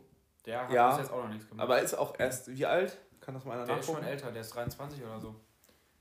[0.47, 1.63] Der hat Ja, bis jetzt auch noch nichts gemacht.
[1.65, 2.99] Aber ist auch erst wie alt?
[3.21, 4.13] Kann das mal einer der ist schon nachgucken?
[4.13, 5.35] älter, der ist 23 oder so.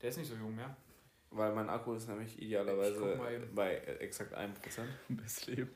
[0.02, 0.76] Der ist nicht so jung mehr.
[1.34, 3.18] Weil mein Akku ist nämlich Ich idealerweise
[3.54, 4.52] bei exakt 1%.
[5.08, 5.70] Best Leben.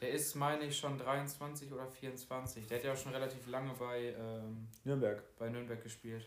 [0.00, 2.66] Der ist, meine ich, schon 23 oder 24.
[2.66, 5.22] Der hat ja auch schon relativ lange bei, ähm, Nürnberg.
[5.38, 6.26] bei Nürnberg gespielt.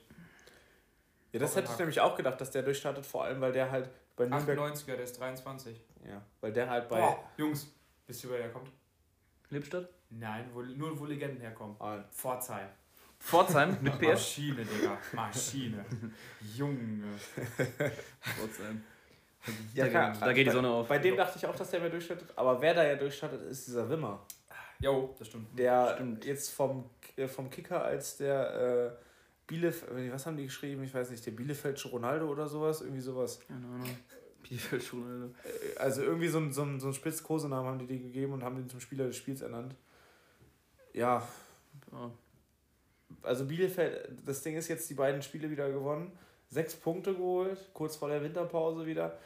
[1.32, 3.90] Ja, das hätte ich nämlich auch gedacht, dass der durchstartet, vor allem weil der halt
[4.16, 4.58] bei Nürnberg.
[4.60, 5.82] 98er, der ist 23.
[6.08, 7.00] Ja, weil der halt bei.
[7.00, 7.68] Boah, Jungs,
[8.06, 8.72] wisst ihr, woher der kommt?
[9.50, 9.90] Lippstadt?
[10.10, 11.76] Nein, wo, nur wo Legenden herkommen.
[11.80, 12.70] Ah, Pforzheim.
[13.20, 14.06] Pforzheim mit PS.
[14.08, 14.98] Maschine, Digga.
[15.14, 15.86] Maschine.
[16.56, 17.04] Junge.
[18.22, 18.84] Pforzheim.
[19.74, 20.12] Ja, da, klar.
[20.12, 20.88] geht, da geht die Sonne auf.
[20.88, 23.68] Bei dem dachte ich auch, dass der mehr durchstartet, aber wer da ja durchstartet, ist
[23.68, 24.26] dieser Wimmer.
[24.80, 25.58] Jo, das stimmt.
[25.58, 26.26] Der Stimmt.
[26.26, 29.04] jetzt vom, äh, vom Kicker als der äh,
[29.48, 30.84] Bielefeld, was haben die geschrieben?
[30.84, 33.40] Ich weiß nicht, der Bielefeldsche Ronaldo oder sowas, irgendwie sowas.
[33.48, 33.98] Keine Ahnung.
[34.44, 35.50] Bielefeld schon, Alter.
[35.50, 38.44] Äh, Also irgendwie so ein, so ein, so ein Spitzkosenamen haben die dir gegeben und
[38.44, 39.74] haben den zum Spieler des Spiels ernannt.
[40.94, 41.28] Ja,
[41.92, 42.12] Ja.
[43.24, 46.18] Also Bielefeld, das Ding ist jetzt die beiden Spiele wieder gewonnen.
[46.50, 49.18] Sechs Punkte geholt, kurz vor der Winterpause wieder.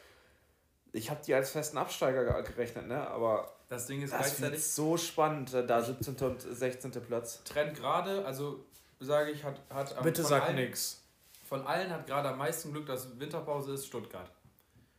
[0.93, 3.07] Ich habe die als festen Absteiger ge- gerechnet, ne?
[3.07, 6.15] aber Das Ding ist das gleichzeitig so spannend, äh, da 17.
[6.27, 6.91] und 16.
[7.01, 7.43] Platz.
[7.45, 8.65] Trend gerade, also
[8.99, 11.01] sage ich, hat, hat am- Bitte sag allen, nix.
[11.47, 14.29] Von allen hat gerade am meisten Glück, dass Winterpause ist Stuttgart.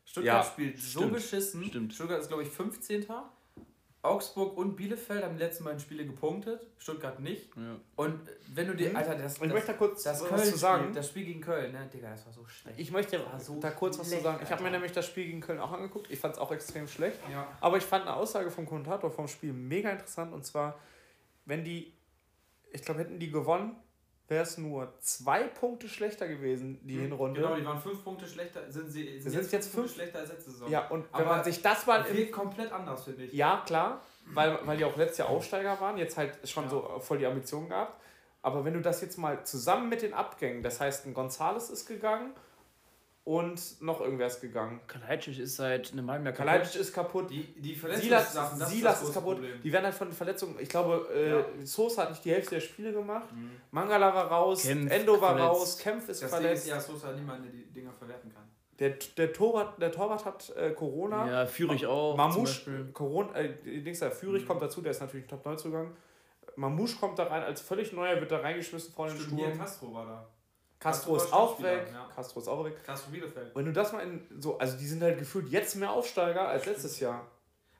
[0.04, 1.64] Stuttgart Ja, spielt so stimmt, beschissen.
[1.64, 1.92] stimmt.
[1.94, 3.06] Stuttgart ist, glaube ich, 15.
[4.02, 7.56] Augsburg und Bielefeld haben die letzten beiden Spiele gepunktet, Stuttgart nicht.
[7.56, 7.76] Ja.
[7.94, 8.18] Und
[8.52, 8.96] wenn du dir, Mhm.
[8.96, 10.82] Alter, das, Ich das, möchte da kurz das was Köln zu sagen.
[10.84, 12.80] Spiel, das Spiel gegen Köln, ne, Digga, das war so schlecht.
[12.80, 14.40] Ich möchte so da kurz was zu schlecht, sagen.
[14.42, 16.10] Ich habe mir nämlich das Spiel gegen Köln auch angeguckt.
[16.10, 17.20] Ich fand es auch extrem schlecht.
[17.30, 17.46] ja.
[17.60, 20.32] Aber ich fand eine Aussage vom Kommentator vom Spiel mega interessant.
[20.32, 20.80] Und zwar,
[21.44, 21.92] wenn die,
[22.72, 23.76] ich glaube, hätten die gewonnen,
[24.32, 27.40] wäre es nur zwei Punkte schlechter gewesen, die Hinrunde.
[27.40, 30.30] Genau, die waren fünf Punkte schlechter, sind sie sind, sind jetzt Punkte fünf- schlechter als
[30.30, 30.70] letzte Saison.
[30.70, 33.32] Ja, und wenn Aber man sich das mal im komplett anders, finde ich.
[33.32, 36.70] Ja, klar, weil, weil die auch letztes Jahr Aufsteiger waren, jetzt halt schon Ja.
[36.70, 38.00] so voll die Ambitionen gehabt.
[38.40, 41.86] Aber wenn du das jetzt mal zusammen mit den Abgängen, das heißt, ein Gonzales ist
[41.86, 42.32] gegangen
[43.24, 44.80] und noch irgendwer ist gegangen.
[44.88, 47.30] Kalajdzic ist seit einem halben Jahr Kalajdzic ist kaputt.
[47.30, 49.36] Die, die Silas, Verletzungssachen, das Silas das ist kaputt.
[49.36, 49.62] Problem.
[49.62, 51.44] Die werden halt von den Verletzungen, ich glaube, äh, Ja.
[51.64, 53.30] Sosa hat nicht die Hälfte der Spiele gemacht.
[53.32, 53.52] Mhm.
[53.70, 55.48] Mangala war raus, Kempf Endo war verletzt.
[55.60, 56.64] raus, Kempf ist Das Ding verletzt.
[56.64, 58.42] ist, ja, Sosa niemand, der die Dinger verwerten kann.
[58.78, 61.30] Der, der, Torwart, der Torwart hat äh, Corona.
[61.30, 62.16] Ja, Führig auch.
[62.16, 62.88] Mamouche.
[62.92, 63.50] Corona, äh,
[63.82, 64.46] Dings da, Mhm.
[64.48, 65.94] kommt dazu, der ist natürlich ein Top-Neuzugang.
[66.56, 69.56] Mamouche kommt da rein als völlig neuer, wird da reingeschmissen vor den Sturm.
[69.56, 70.28] Castro war da.
[70.82, 71.88] Castro Castro ist auch weg.
[71.92, 72.08] ja.
[72.14, 72.74] Castro ist auch weg.
[72.84, 73.54] Castro Bielefeld.
[73.54, 76.66] Wenn du das mal in so, also die sind halt gefühlt jetzt mehr Aufsteiger als
[76.66, 77.26] letztes Jahr.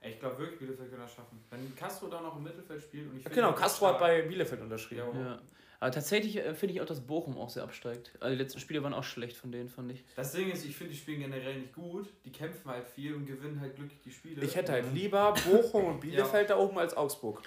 [0.01, 1.43] Ich glaube wirklich, Bielefeld kann das schaffen.
[1.51, 4.23] Wenn Castro da noch im Mittelfeld spielt und ich Ja, finde genau, Castro hat bei
[4.23, 5.03] Bielefeld unterschrieben.
[5.15, 5.21] Ja.
[5.21, 5.39] Ja.
[5.81, 8.13] Aber tatsächlich äh, finde ich auch, dass Bochum auch sehr absteigt.
[8.21, 10.05] Also die letzten Spiele waren auch schlecht von denen, fand ich.
[10.15, 12.09] Das Ding ist, ich finde, die spielen generell nicht gut.
[12.25, 14.45] Die kämpfen halt viel und gewinnen halt glücklich die Spiele.
[14.45, 17.43] Ich hätte halt lieber Bochum und Bielefeld da oben als Augsburg.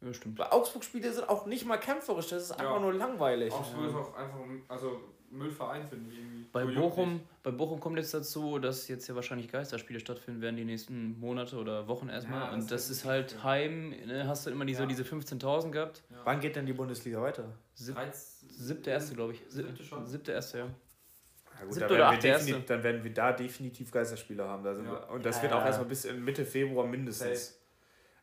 [0.00, 0.38] Ja, stimmt.
[0.38, 2.78] Weil Augsburg-Spiele sind auch nicht mal kämpferisch, das ist einfach Ja.
[2.80, 3.52] nur langweilig.
[3.52, 6.44] Augsburg ist auch einfach ein also Müllverein, finde ich irgendwie.
[6.52, 10.64] Bei Bochum, bei Bochum kommt jetzt dazu, dass jetzt ja wahrscheinlich Geisterspiele stattfinden werden die
[10.64, 12.40] nächsten Monate oder Wochen erstmal.
[12.40, 13.42] Ja, das und das ist halt schön.
[13.44, 14.86] Heim, ne, hast du immer diese, Ja.
[14.86, 16.02] diese 15.000 gehabt.
[16.10, 16.18] Ja.
[16.24, 17.44] Wann geht denn die Bundesliga weiter?
[17.74, 19.40] Sieb, 13 siebte erste, glaube ich.
[19.48, 20.06] Sieb, Siebte schon.
[20.06, 20.64] Siebte erste, ja.
[20.64, 24.62] Ja, gut, Siebte da oder werden, definitiv, dann werden wir da definitiv Geisterspiele haben.
[24.64, 24.92] Da sind Ja.
[24.92, 25.66] wir, und das Ja, wird auch ja.
[25.66, 27.58] erstmal bis in Mitte Februar mindestens.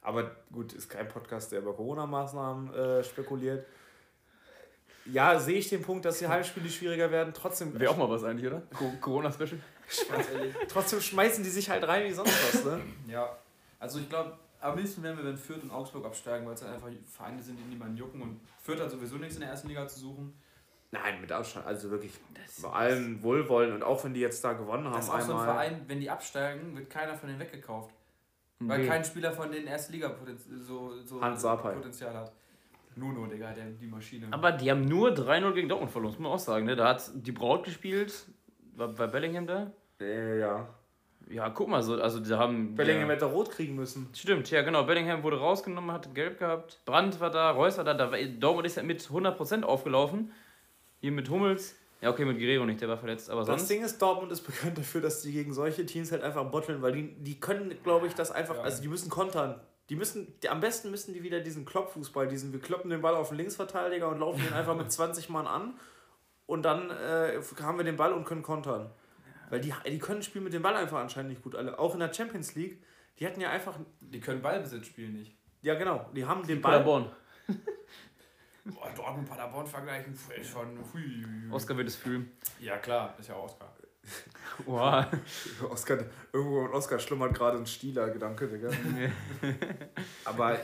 [0.05, 3.65] Aber gut, ist kein Podcast, der über Corona-Maßnahmen äh, spekuliert.
[5.05, 7.33] ja, sehe ich den Punkt, dass die Heimspiele schwieriger werden.
[7.33, 8.61] Trotzdem, Wäre auch mal was eigentlich, oder?
[8.77, 9.59] Co- Corona-Special.
[10.67, 12.81] Trotzdem schmeißen die sich halt rein wie sonst was, ne?
[13.07, 13.35] Ja,
[13.79, 16.73] also ich glaube, am liebsten wären wir, wenn Fürth und Augsburg absteigen, weil es halt
[16.73, 19.87] einfach Vereine sind, die niemanden jucken und Fürth hat sowieso nichts in der ersten Liga
[19.87, 20.33] zu suchen.
[20.91, 21.65] Nein, mit Abstand.
[21.65, 22.13] Also wirklich
[22.61, 25.33] bei allen Wohlwollen und auch wenn die jetzt da gewonnen haben, Das ist auch so
[25.33, 25.45] ein einmal.
[25.45, 27.93] Verein, wenn die absteigen, wird keiner von denen weggekauft.
[28.59, 31.19] Weil kein Spieler von denen erste Liga Potenzial, so, so.
[31.19, 32.31] Potenzial hat.
[32.95, 34.27] Nuno, Digga, der, die Maschine.
[34.31, 36.65] Aber die haben nur 3-0 gegen Dortmund verloren, muss man auch sagen.
[36.65, 36.75] Ne?
[36.75, 38.25] Da hat die Braut gespielt,
[38.75, 39.71] war bei Bellingham da.
[39.99, 40.67] Äh, ja.
[41.29, 42.75] Ja, guck mal, so, also die haben.
[42.75, 44.09] Bellingham ja, hätte rot kriegen müssen.
[44.13, 44.83] Stimmt, ja genau.
[44.83, 46.79] Bellingham wurde rausgenommen, hatte gelb gehabt.
[46.85, 47.93] Brandt war da, Reus war da.
[47.93, 50.31] da war, Dortmund ist ja mit 100% aufgelaufen.
[51.01, 51.75] Hier mit Hummels.
[52.01, 53.29] Ja, okay, mit Guerrero nicht, der war verletzt.
[53.29, 53.69] Aber Das sonst.
[53.69, 56.91] Ding ist, Dortmund ist bekannt dafür, dass die gegen solche Teams halt einfach botteln, weil
[56.91, 58.61] die, die können, glaube ich, das einfach, Ja.
[58.61, 59.59] also die müssen kontern.
[59.89, 63.15] Die müssen, die, am besten müssen die wieder diesen Kloppfußball, diesen, wir kloppen den Ball
[63.15, 65.79] auf den Linksverteidiger und laufen ihn einfach mit 20 Mann an
[66.47, 68.89] und dann äh, haben wir den Ball und können kontern.
[69.49, 71.77] Weil die, die können spielen mit dem Ball einfach anscheinend nicht gut alle.
[71.77, 72.81] Auch in der Champions League,
[73.19, 75.35] die hatten ja einfach, die können Ballbesitz spielen nicht.
[75.61, 76.73] ja genau, die haben den Ball.
[76.79, 77.11] Paderborn.
[78.65, 80.79] Boah, Dortmund-Paderborn vergleichen, pf, schon.
[80.93, 81.23] Hui.
[81.51, 82.31] Oscar wird es fühlen.
[82.59, 83.71] Ja, klar, ist ja auch Oscar.
[84.65, 85.05] Wow.
[85.69, 85.97] Oscar,
[86.31, 88.69] irgendwo in Oscar schlummert gerade ein Stieler-Gedanke, Digga.
[90.25, 90.59] Aber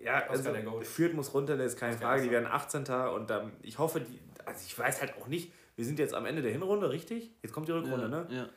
[0.00, 0.80] ja, Oscar also.
[0.82, 2.22] Fürth muss runter, das ist keine Oscar Frage.
[2.22, 2.84] Die werden 18.
[3.14, 6.26] und ähm, ich hoffe, die, also ich weiß halt auch nicht, wir sind jetzt am
[6.26, 7.32] Ende der Hinrunde, richtig?
[7.42, 8.26] Jetzt kommt die Rückrunde, ne?
[8.30, 8.48] Ja.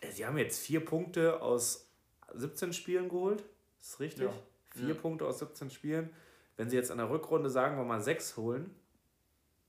[0.00, 1.88] Äh, Sie haben jetzt vier Punkte aus
[2.34, 3.40] 17 Spielen geholt.
[3.80, 4.24] Ist das richtig?
[4.24, 4.32] Ja.
[4.74, 4.94] Vier Ja.
[4.94, 6.10] Punkte aus 17 Spielen.
[6.56, 8.70] Wenn sie jetzt in der Rückrunde, sagen wir mal, sechs holen,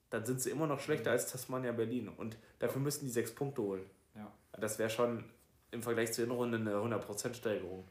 [0.09, 2.09] dann sind sie immer noch schlechter als Tasmania Berlin.
[2.09, 3.83] Und dafür müssen die sechs Punkte holen.
[4.15, 4.31] Ja.
[4.59, 5.23] Das wäre schon
[5.71, 7.83] im Vergleich zur Hinrunde eine 100% Steigerung.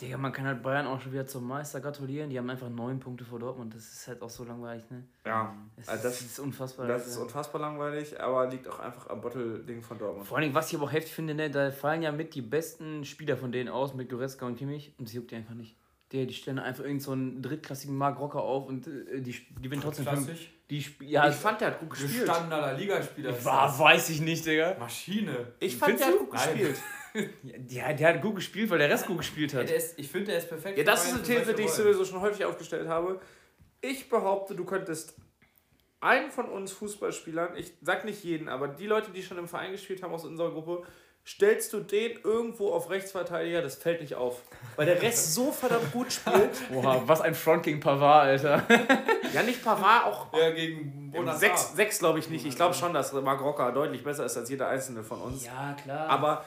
[0.00, 2.30] Digga, man kann halt Bayern auch schon wieder zum Meister gratulieren.
[2.30, 3.74] Die haben einfach neun Punkte vor Dortmund.
[3.74, 5.02] Das ist halt auch so langweilig, ne?
[5.26, 6.86] Ja, Das, Also das- ist unfassbar.
[6.86, 10.28] das ist unfassbar langweilig, aber liegt auch einfach am Bottle-Ding von Dortmund.
[10.28, 12.42] Vor allen Dingen, was ich aber auch heftig finde, ne, da fallen ja mit die
[12.42, 15.74] besten Spieler von denen aus, mit Goretzka und Kimmich, und sie juckt die einfach nicht.
[16.14, 19.82] Die, die stellen einfach irgend so einen drittklassigen Mark Rocker auf und äh, die gewinnen
[19.82, 20.04] trotzdem.
[20.04, 20.50] Klassisch.
[20.70, 22.24] Die ja, ich fand, der hat gut gespielt.
[22.24, 23.44] Gestandener Ligaspieler.
[23.44, 24.76] war, weiß ich nicht, Digga.
[24.78, 25.52] Maschine.
[25.58, 26.76] Ich fand, der hat gut gespielt.
[27.68, 29.68] Ja, der, der hat gut gespielt, weil der Rest gut gespielt hat.
[29.68, 30.76] der ist, ich finde, der ist perfekt.
[30.76, 33.20] Ja, das ist eine These, die ich sowieso schon häufig aufgestellt habe.
[33.80, 35.14] Ich behaupte, du könntest
[36.00, 39.70] einen von uns Fußballspielern, ich sag nicht jeden, aber die Leute, die schon im Verein
[39.70, 40.82] gespielt haben aus unserer Gruppe,
[41.26, 44.42] stellst du den irgendwo auf Rechtsverteidiger, das fällt nicht auf.
[44.76, 46.50] Weil der Rest so verdammt gut spielt.
[46.70, 48.62] Boah, was ein Front gegen Pavard, Alter.
[49.32, 51.38] Ja, nicht Pavard, auch Ja, gegen Bonazar.
[51.38, 52.44] sechs, sechs glaube ich nicht.
[52.44, 55.46] Ich glaube schon, dass Marc Rocker deutlich besser ist als jeder einzelne von uns.
[55.46, 56.08] Ja, klar.
[56.08, 56.44] Aber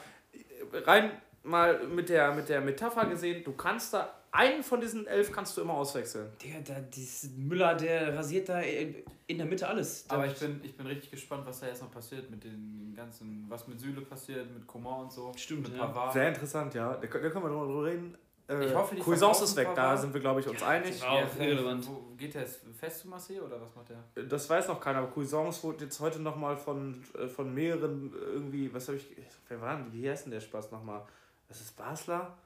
[0.84, 1.10] rein
[1.42, 5.56] mal mit der, mit der Metapher gesehen, du kannst da einen von diesen elf kannst
[5.56, 6.30] du immer auswechseln.
[6.42, 10.04] Digga, da, dieses Müller, der rasiert da in der Mitte alles.
[10.08, 13.46] Aber ich bin, ich bin richtig gespannt, was da jetzt noch passiert mit den ganzen,
[13.48, 15.32] was mit Süle passiert, mit Coman und so.
[15.36, 15.86] Stimmt, mit ja.
[15.86, 16.12] Pavard.
[16.12, 16.94] Sehr interessant, ja.
[16.94, 18.16] Da, können- da können wir drüber reden.
[18.48, 20.98] Äh, Ich hoffe, die Cuisance ist weg, da sind wir, glaube ich, uns einig.
[21.00, 21.08] Ja.
[21.08, 21.86] auch irrelevant.
[21.86, 24.24] Wo, geht der jetzt fest zu Marseille oder was macht der?
[24.24, 28.72] Das weiß noch keiner, aber Cuisance wurde jetzt heute nochmal von, äh, von mehreren irgendwie,
[28.72, 29.06] was habe ich,
[29.48, 31.02] wer war denn, wie heißt denn der Spaß nochmal?
[31.46, 32.36] Das ist Basler?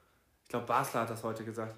[0.53, 1.75] Ich glaube, Basler hat das heute gesagt.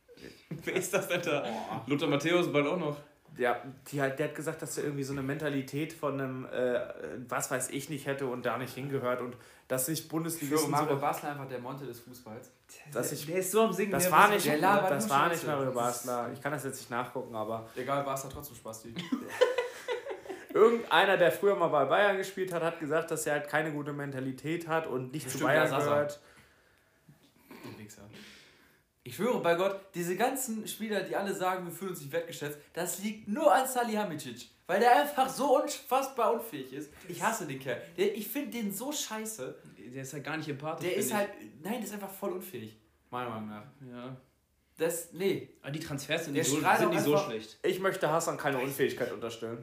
[0.64, 1.44] Wer ist das denn da?
[1.86, 2.96] Lothar Matthäus bald auch noch.
[3.36, 3.60] Ja,
[3.92, 6.80] die hat, der hat gesagt, dass er irgendwie so eine Mentalität von einem, äh,
[7.28, 9.36] was weiß ich nicht hätte und da nicht hingehört und
[9.68, 12.50] dass sich Für Bundesligisten Mario so, Basler einfach der Monte des Fußballs.
[12.90, 13.92] dass ich, der ist so am Singen.
[13.92, 15.46] das der war nicht, der labert das war nicht.
[15.46, 16.30] Mario Basler.
[16.32, 18.94] Ich kann das jetzt nicht nachgucken, aber Egal, Basler trotzdem Spasti.
[20.54, 23.92] irgendeiner, der früher mal bei Bayern gespielt hat, hat gesagt, dass er halt keine gute
[23.92, 25.90] Mentalität hat und nicht zu Bestimmt Bayern der Sasa.
[25.90, 26.20] gehört.
[27.86, 28.02] Wichser.
[29.06, 32.58] Ich schwöre bei Gott, diese ganzen Spieler, die alle sagen, wir fühlen uns nicht wertgeschätzt,
[32.72, 34.48] das liegt nur an Salihamidzic.
[34.66, 36.90] Weil der einfach so unfassbar unfähig ist.
[37.06, 37.80] Ich hasse den Kerl.
[37.96, 39.62] Der, ich finde den so scheiße.
[39.94, 40.88] Der ist halt gar nicht empathisch.
[40.88, 41.28] Der ist halt.
[41.62, 42.76] Nein, der ist einfach voll unfähig.
[43.10, 43.66] Meiner Meinung nach.
[43.88, 44.16] Ja.
[44.76, 45.12] Das.
[45.12, 47.58] Nee, Aber die Transfers sind Der nicht so, sind nicht so schlecht.
[47.62, 49.62] Ich möchte Hassan keine Unfähigkeit unterstellen.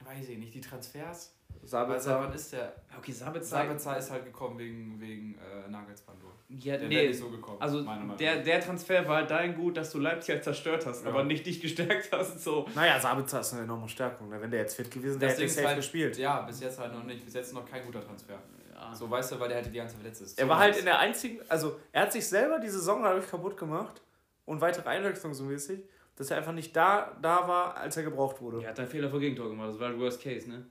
[0.00, 0.52] weiß ich nicht.
[0.52, 1.32] Die Transfers.
[1.62, 2.20] Sabitzer.
[2.20, 2.72] wann ist der?
[2.98, 3.48] Okay, Sabitzer.
[3.48, 6.16] Sabitzer ist halt gekommen wegen, wegen äh, Nagelsmann.
[6.48, 7.08] Ja, Der wäre nee.
[7.08, 7.58] nicht so gekommen.
[7.60, 7.84] Also
[8.18, 11.10] der, der Transfer war halt dahin gut, dass du Leipzig halt zerstört hast, Ja.
[11.10, 12.40] aber nicht dich gestärkt hast.
[12.42, 12.66] So.
[12.74, 14.28] Naja, Sabitzer ist eine enorme Stärkung.
[14.30, 14.40] ne?
[14.40, 16.16] Wenn der jetzt fit gewesen wäre, hätte er safe halt- gespielt.
[16.18, 17.24] Ja, bis jetzt halt noch nicht.
[17.24, 18.38] Bis jetzt noch kein guter Transfer.
[18.74, 18.92] Ja.
[18.94, 20.38] So weißt du, weil der halt die ganze Zeit verletzt ist.
[20.38, 23.28] Er So war halt in der einzigen, also er hat sich selber die Saison dadurch
[23.30, 24.02] kaputt gemacht
[24.46, 25.84] und weitere Einwechslung so mäßig,
[26.16, 28.62] dass er einfach nicht da, da war, als er gebraucht wurde.
[28.64, 30.66] Er hat einen Fehler vor Gegentor gemacht, das war ein Worst Case, ne?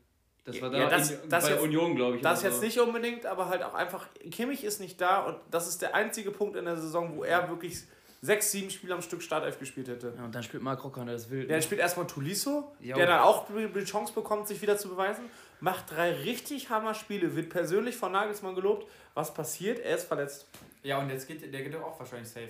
[0.51, 2.21] Das war da Ja, das- in, das bei jetzt- Union, glaube ich.
[2.21, 5.67] Das oder jetzt nicht unbedingt, aber halt auch einfach, Kimmich ist nicht da und das
[5.67, 7.77] ist der einzige Punkt in der Saison, wo er wirklich
[8.21, 10.13] sechs, sieben Spiele am Stück Startelf gespielt hätte.
[10.17, 11.49] Ja, und dann spielt Marc Rocker, das ist wild.
[11.49, 15.23] Der spielt erstmal Tuliso, Ja, der dann auch die Chance bekommt, sich wieder zu beweisen.
[15.61, 18.89] Macht drei richtig Hammer-Spiele, wird persönlich von Nagelsmann gelobt.
[19.13, 19.79] Was passiert?
[19.79, 20.47] Er ist verletzt.
[20.83, 22.49] Ja, und jetzt geht der geht doch auch wahrscheinlich safe.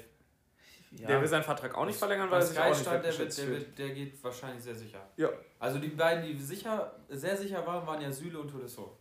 [0.91, 1.08] Ja.
[1.08, 3.38] Der will seinen Vertrag auch nicht verlängern, weil er sich auch nicht stand, der, wird,
[3.38, 4.99] der, wird, der geht wahrscheinlich sehr sicher.
[5.17, 5.30] Ja.
[5.60, 8.97] Also die beiden, die sicher, sehr sicher waren, waren ja Süle und Tolisso.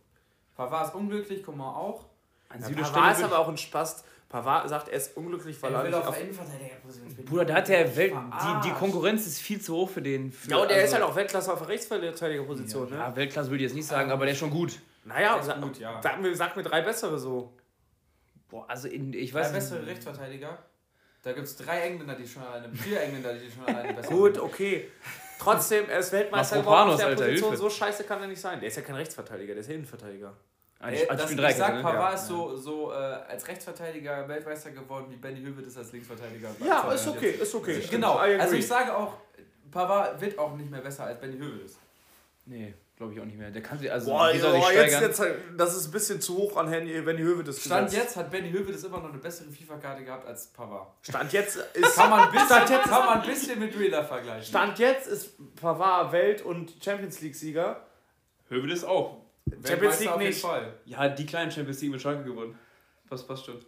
[0.55, 2.05] Pavard ist unglücklich, guck mal auch.
[2.49, 4.05] An Ja, Pavard ist aber auch ein Spast.
[4.27, 6.19] Pavard sagt, er ist unglücklich, weil er, nicht auf...
[6.21, 7.25] Innenverteidigerposition spielen.
[7.25, 8.11] Bruder, da hat der Welt.
[8.11, 8.75] Die, die Verarscht.
[8.77, 10.31] Konkurrenz ist viel zu hoch für den.
[10.31, 12.97] Für, Ja, und er ist also- halt auch Weltklasse auf der Rechtsverteidigerposition, ne?
[12.97, 14.79] Ja, Weltklasse würde ich jetzt nicht sagen, aber der ist schon gut.
[15.05, 15.99] Naja, Der ist sa gut, ja.
[16.03, 17.53] sag, mir, sag mir drei bessere so.
[18.49, 20.59] Boah, also in, ich weiß bessere Rechtsverteidiger.
[21.21, 24.37] Da gibt es drei Engländer, die schon alleine, vier Engländer, die schon alleine besser Gut,
[24.39, 24.89] okay.
[25.37, 27.49] Trotzdem, er ist Weltmeister geworden auf der Alter, Position.
[27.51, 27.63] Hilfe.
[27.63, 28.59] So scheiße kann er nicht sein.
[28.59, 30.33] Der ist ja kein Rechtsverteidiger, der ist ja Innenverteidiger.
[30.81, 31.81] Ah, Ey, ich- das, Dreikette, sag, ne?
[31.81, 32.13] Pavard Ja.
[32.13, 36.49] ist so, so äh, als Rechtsverteidiger Weltmeister geworden, wie Benny Höwedt ist als Linksverteidiger.
[36.65, 37.83] Ja, ist okay, ist okay.
[37.89, 39.17] Genau, also ich sage auch,
[39.71, 41.79] Pavard wird auch nicht mehr besser als Benny Höwedt ist.
[42.45, 43.49] Nee, glaube ich auch nicht mehr.
[43.49, 45.09] Der kann sich also Boah, wie soll sich boah jetzt, steigern?
[45.09, 48.03] jetzt, das ist ein bisschen zu hoch an Henny, wenn die Höhe das Stand gesetzt.
[48.03, 50.89] jetzt hat Benny Höwedt immer noch eine bessere FIFA-Karte gehabt als Pavard.
[51.01, 54.03] Stand jetzt ist Kann man ein bisschen, Stand jetzt, kann man ein bisschen mit Reader
[54.03, 54.43] vergleichen.
[54.43, 57.85] Stand jetzt ist Pavard Welt- und Champions League-Sieger.
[58.49, 59.21] Hövel ist auch.
[59.65, 60.41] Champions League auf jeden nicht.
[60.41, 60.73] Fall.
[60.83, 62.59] Ja, die kleinen Champions League mit Schalke gewonnen.
[63.09, 63.63] Das passt schon.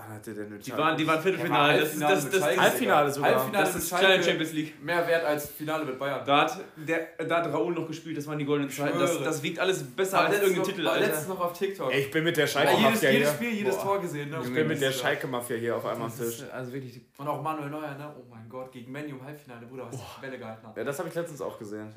[0.00, 1.72] Wann hat der denn eine Die waren, die waren Viertelfinale.
[1.74, 2.56] Ja, Das ist Halbfinale das, das, Schalke.
[2.56, 3.30] das, Halbfinale sogar.
[3.34, 4.80] Halbfinale das ist kleine Champions League.
[4.84, 6.24] Mehr wert als Finale mit Bayern.
[6.24, 8.96] Da hat, der, da hat Raoul noch gespielt, das waren die goldenen Zeiten.
[8.96, 11.06] Das, das wiegt alles besser Aber als irgendein noch, Titel, Alter.
[11.06, 11.92] letztens noch auf TikTok.
[11.92, 13.34] Ey, ich bin mit der Ja, jedes, Schalke-Mafia jedes hier.
[13.36, 13.82] Spiel, jedes Boah.
[13.82, 14.30] Tor gesehen.
[14.30, 14.38] Ne?
[14.44, 16.44] Ich bin mit der Schalke-Mafia hier auf einmal am Das Tisch.
[16.52, 18.14] also wirklich, Und auch Manuel Neuer, ne?
[18.16, 20.76] Oh mein Gott, gegen Menu im Halbfinale, Bruder, was die Welle gehalten hat.
[20.76, 21.92] Ja, das habe ich letztens auch gesehen.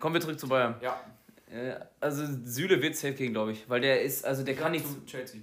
[0.00, 0.74] Kommen wir zurück zu Bayern.
[0.80, 1.00] Ja,
[1.48, 3.70] Äh, Also Süle wird safe gehen, glaube ich.
[3.70, 5.42] Weil der ist, also der kann nicht zu Chelsea.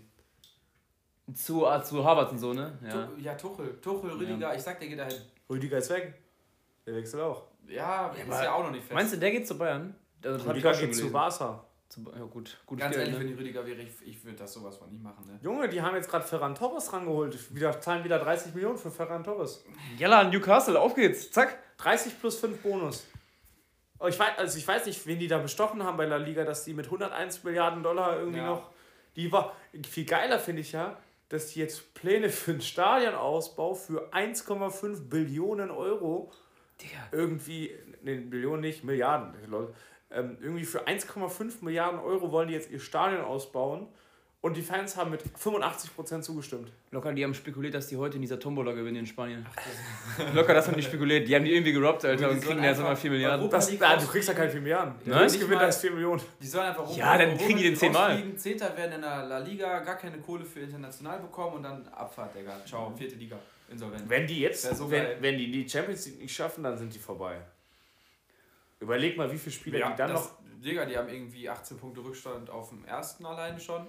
[1.36, 2.78] Zu, ah, zu Harvard und so, ne?
[2.84, 3.06] Ja.
[3.08, 3.80] Tu- Ja, Tuchel.
[3.82, 5.18] Tuchel, Rüdiger, ich sag, der geht dahin.
[5.50, 6.14] Rüdiger ist weg.
[6.86, 7.44] Der wechselt auch.
[7.68, 8.94] Ja, ist aber ja auch noch nicht fest.
[8.94, 9.96] Meinst du, der geht zu Bayern?
[10.24, 11.12] Also, Rüdiger geht zu.
[11.12, 11.64] Barca.
[12.18, 13.26] Ja gut, gut Ganz Geld, ehrlich, ne?
[13.26, 15.38] wenn ich Rüdiger wäre, ich, ich würde das sowas von nicht machen, ne?
[15.44, 17.54] Junge, die haben jetzt gerade Ferran Torres rangeholt.
[17.54, 19.66] Wieder, zahlen wieder 30 Millionen für Ferran Torres.
[19.98, 21.58] Jalla, Newcastle, auf geht's, zack.
[21.80, 23.06] 30 plus 5 Bonus.
[24.00, 26.46] Oh, ich, weiß, also ich weiß nicht, wen die da bestochen haben bei La Liga,
[26.46, 28.48] dass die mit 101 Milliarden Dollar irgendwie Ja.
[28.48, 28.70] noch.
[29.18, 29.54] Die war.
[29.90, 30.98] Viel geiler finde ich ja,
[31.32, 36.30] dass die jetzt Pläne für einen Stadionausbau für 1,5 Billionen Euro
[36.82, 37.08] Digga.
[37.14, 37.72] irgendwie.
[38.02, 39.34] Ne, Billionen nicht, Milliarden.
[39.48, 39.74] lol.
[40.12, 43.88] Ähm, irgendwie für 1,5 Milliarden Euro wollen die jetzt ihr Stadion ausbauen.
[44.44, 46.72] Und die Fans haben mit 85% zugestimmt.
[46.90, 49.46] Locker, die haben spekuliert, dass die heute in dieser Tombola gewinnen in Spanien.
[50.34, 51.28] Locker, das haben die spekuliert.
[51.28, 53.48] Die haben die irgendwie gerobbt, Alter, und sollen kriegen jetzt immer 4 Milliarden.
[53.52, 54.96] Das, League ah, du kriegst ja keine 4 Milliarden.
[55.06, 55.32] Der Nein?
[55.32, 56.22] Gewinner Nicht ist 4 Millionen.
[56.42, 58.14] Die sollen einfach Ja, dann kriegen die den zehnmal.
[58.14, 61.88] rausfliegen, Zehnter werden in der La Liga, gar keine Kohle für international bekommen und dann
[61.90, 62.66] Abfahrt, Digga.
[62.66, 63.38] Ciao, vierte Liga.
[63.70, 64.10] Insolvent.
[64.10, 65.18] Wenn die jetzt, so geil.
[65.20, 67.38] wenn, wenn die die Champions League nicht schaffen, dann sind die vorbei.
[68.80, 70.32] Überleg mal, wie viele Spieler Ja, die dann das, noch.
[70.64, 73.86] Digga, die haben irgendwie 18 Punkte Rückstand auf dem ersten alleine schon.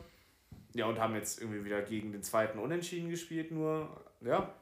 [0.74, 3.88] Ja, und haben jetzt irgendwie wieder gegen den zweiten Unentschieden gespielt, nur.
[4.20, 4.54] Ja.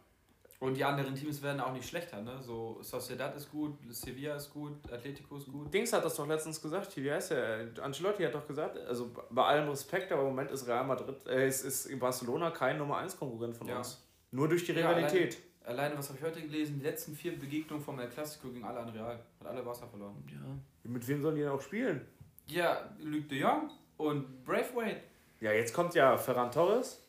[0.59, 2.39] Und die anderen Teams werden auch nicht schlechter, ne?
[2.43, 5.73] So Sociedad ist gut, Sevilla ist gut, Atletico ist gut.
[5.73, 7.69] Dings hat das doch letztens gesagt, hier, wie heißt der?
[7.81, 11.49] Ancelotti hat doch gesagt, also bei allem Respekt, aber im Moment ist Real Madrid, äh,
[11.49, 13.79] ist, ist in Barcelona kein Nummer 1 Konkurrent von Ja.
[13.79, 14.07] uns.
[14.33, 15.39] Nur durch die Ja, Rivalität.
[15.65, 16.79] Alleine, was habe ich heute gelesen?
[16.79, 19.19] Die letzten vier Begegnungen vom El Clasico gegen alle an Real.
[19.41, 20.23] Hat alle Wasser verloren.
[20.31, 20.91] Ja.
[20.91, 22.07] Mit wem sollen die denn auch spielen?
[22.49, 25.01] Ja, Luc de Jong und Braithwaite.
[25.41, 27.01] Ja, jetzt kommt ja Ferran Torres.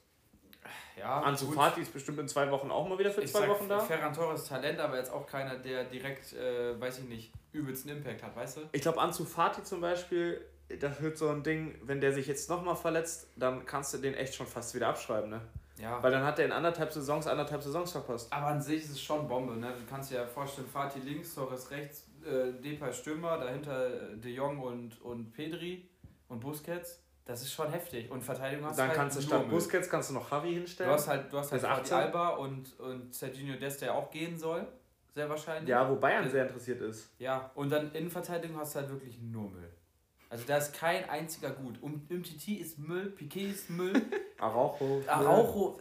[0.97, 1.51] Ja, Ansu.
[1.51, 3.79] Fati ist bestimmt in zwei Wochen auch mal wieder für Ich zwei sag, Wochen da.
[3.79, 8.21] Ferran Torres Talent, aber jetzt auch keiner, der direkt, äh, weiß ich nicht, übelsten Impact
[8.23, 8.61] hat, weißt du?
[8.71, 10.45] Ich glaube, Ansu Fati zum Beispiel,
[10.79, 14.13] das wird so ein Ding, wenn der sich jetzt nochmal verletzt, dann kannst du den
[14.13, 15.41] echt schon fast wieder abschreiben, ne?
[15.79, 16.01] Ja.
[16.03, 18.31] Weil dann hat er in anderthalb Saisons, anderthalb Saisons verpasst.
[18.31, 19.73] Aber an sich ist es schon Bombe, ne?
[19.73, 24.31] Du kannst dir ja vorstellen, Fatih links, Torres rechts, äh, Depay Stürmer, dahinter äh, De
[24.31, 25.89] Jong und, und Pedri
[26.27, 27.01] und Busquets.
[27.25, 28.09] Das ist schon heftig.
[28.09, 29.47] Und Verteidigung hast Dann halt kannst du statt.
[29.49, 30.91] Busquets kannst du noch Du hinstellen.
[30.91, 31.97] hast halt, du hast halt Jordi 18.
[31.97, 34.67] Alba und, und Serginho Dest, der auch gehen soll.
[35.13, 35.69] Sehr wahrscheinlich.
[35.69, 37.09] ja, wo Bayern sehr interessiert ist.
[37.19, 39.69] Ja, und dann Innenverteidigung hast du halt wirklich nur Müll.
[40.29, 41.81] Also da ist kein einziger gut.
[41.81, 43.93] Um, Umtiti ist Müll, Piquet ist Müll,
[44.39, 45.03] Araujo.
[45.05, 45.77] Araujo,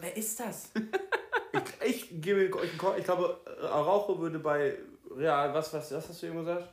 [0.00, 0.70] wer ist das?
[1.52, 2.98] Ich, ich gebe euch einen Call.
[2.98, 4.76] Ich glaube, Araujo würde bei
[5.10, 6.68] Real, was, was, was hast du eben gesagt?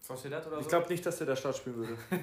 [0.00, 0.62] Sociedad oder so?
[0.62, 1.96] Ich glaube nicht, dass der da Start spielen würde.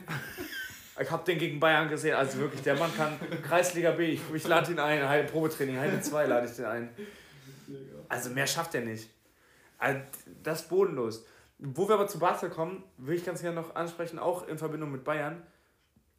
[1.00, 4.12] ich habe den gegen Bayern gesehen, also wirklich, der Mann kann Kreisliga B.
[4.12, 6.90] Ich, ich lade ihn ein, Heil, Probetraining, Heide 2 lade ich den ein.
[8.10, 9.10] Also mehr schafft er nicht.
[9.78, 10.00] Also,
[10.44, 11.26] das ist bodenlos.
[11.60, 14.92] Wo wir aber zu Barca kommen, will ich ganz gerne noch ansprechen, auch in Verbindung
[14.92, 15.42] mit Bayern.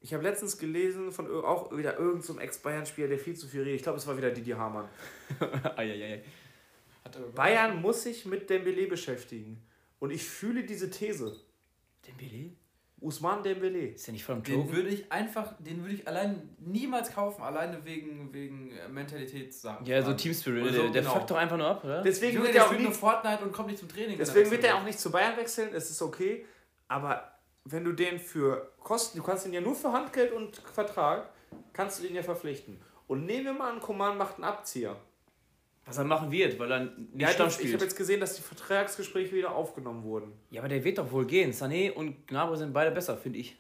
[0.01, 3.77] Ich habe letztens gelesen von auch wieder irgendeinem so Ex-Bayern-Spieler, der viel zu viel redet.
[3.77, 4.89] Ich glaube, es war wieder Didi Hamann.
[5.77, 6.23] Eieiei.
[7.05, 9.61] Er Bayern muss sich mit Dembele beschäftigen.
[9.99, 11.37] Und ich fühle diese These.
[12.07, 12.53] Dembele?
[13.01, 13.89] Usman Dembele.
[13.89, 17.85] Ist ja nicht von Den würde ich einfach, den würde ich allein niemals kaufen, alleine
[17.85, 19.87] wegen, wegen äh, Mentalitätssachen.
[19.87, 20.67] Ja, so Team Spirit.
[20.67, 21.15] So, der der genau.
[21.15, 22.03] fuckt doch einfach nur ab, oder?
[22.03, 24.19] Deswegen Junge, wird der er auch spielt nur nicht, Fortnite und kommt nicht zum Training.
[24.19, 25.71] deswegen wird er auch nicht zu Bayern wechseln.
[25.73, 26.45] Es ist okay.
[26.89, 27.33] Aber
[27.65, 31.31] wenn du den für Kosten, du kannst ihn ja nur für Handgeld und Vertrag,
[31.73, 32.81] kannst du den ja verpflichten.
[33.07, 34.97] Und nehmen wir mal an, Coman macht einen Abzieher.
[35.89, 37.75] Was er machen wird, weil er nicht Ja, Stamm ich ich spielt.
[37.75, 40.33] habe jetzt gesehen, dass die Vertragsgespräche wieder aufgenommen wurden.
[40.51, 41.51] Ja, aber der wird doch wohl gehen.
[41.53, 43.57] Sané und Gnabry sind beide besser, finde ich.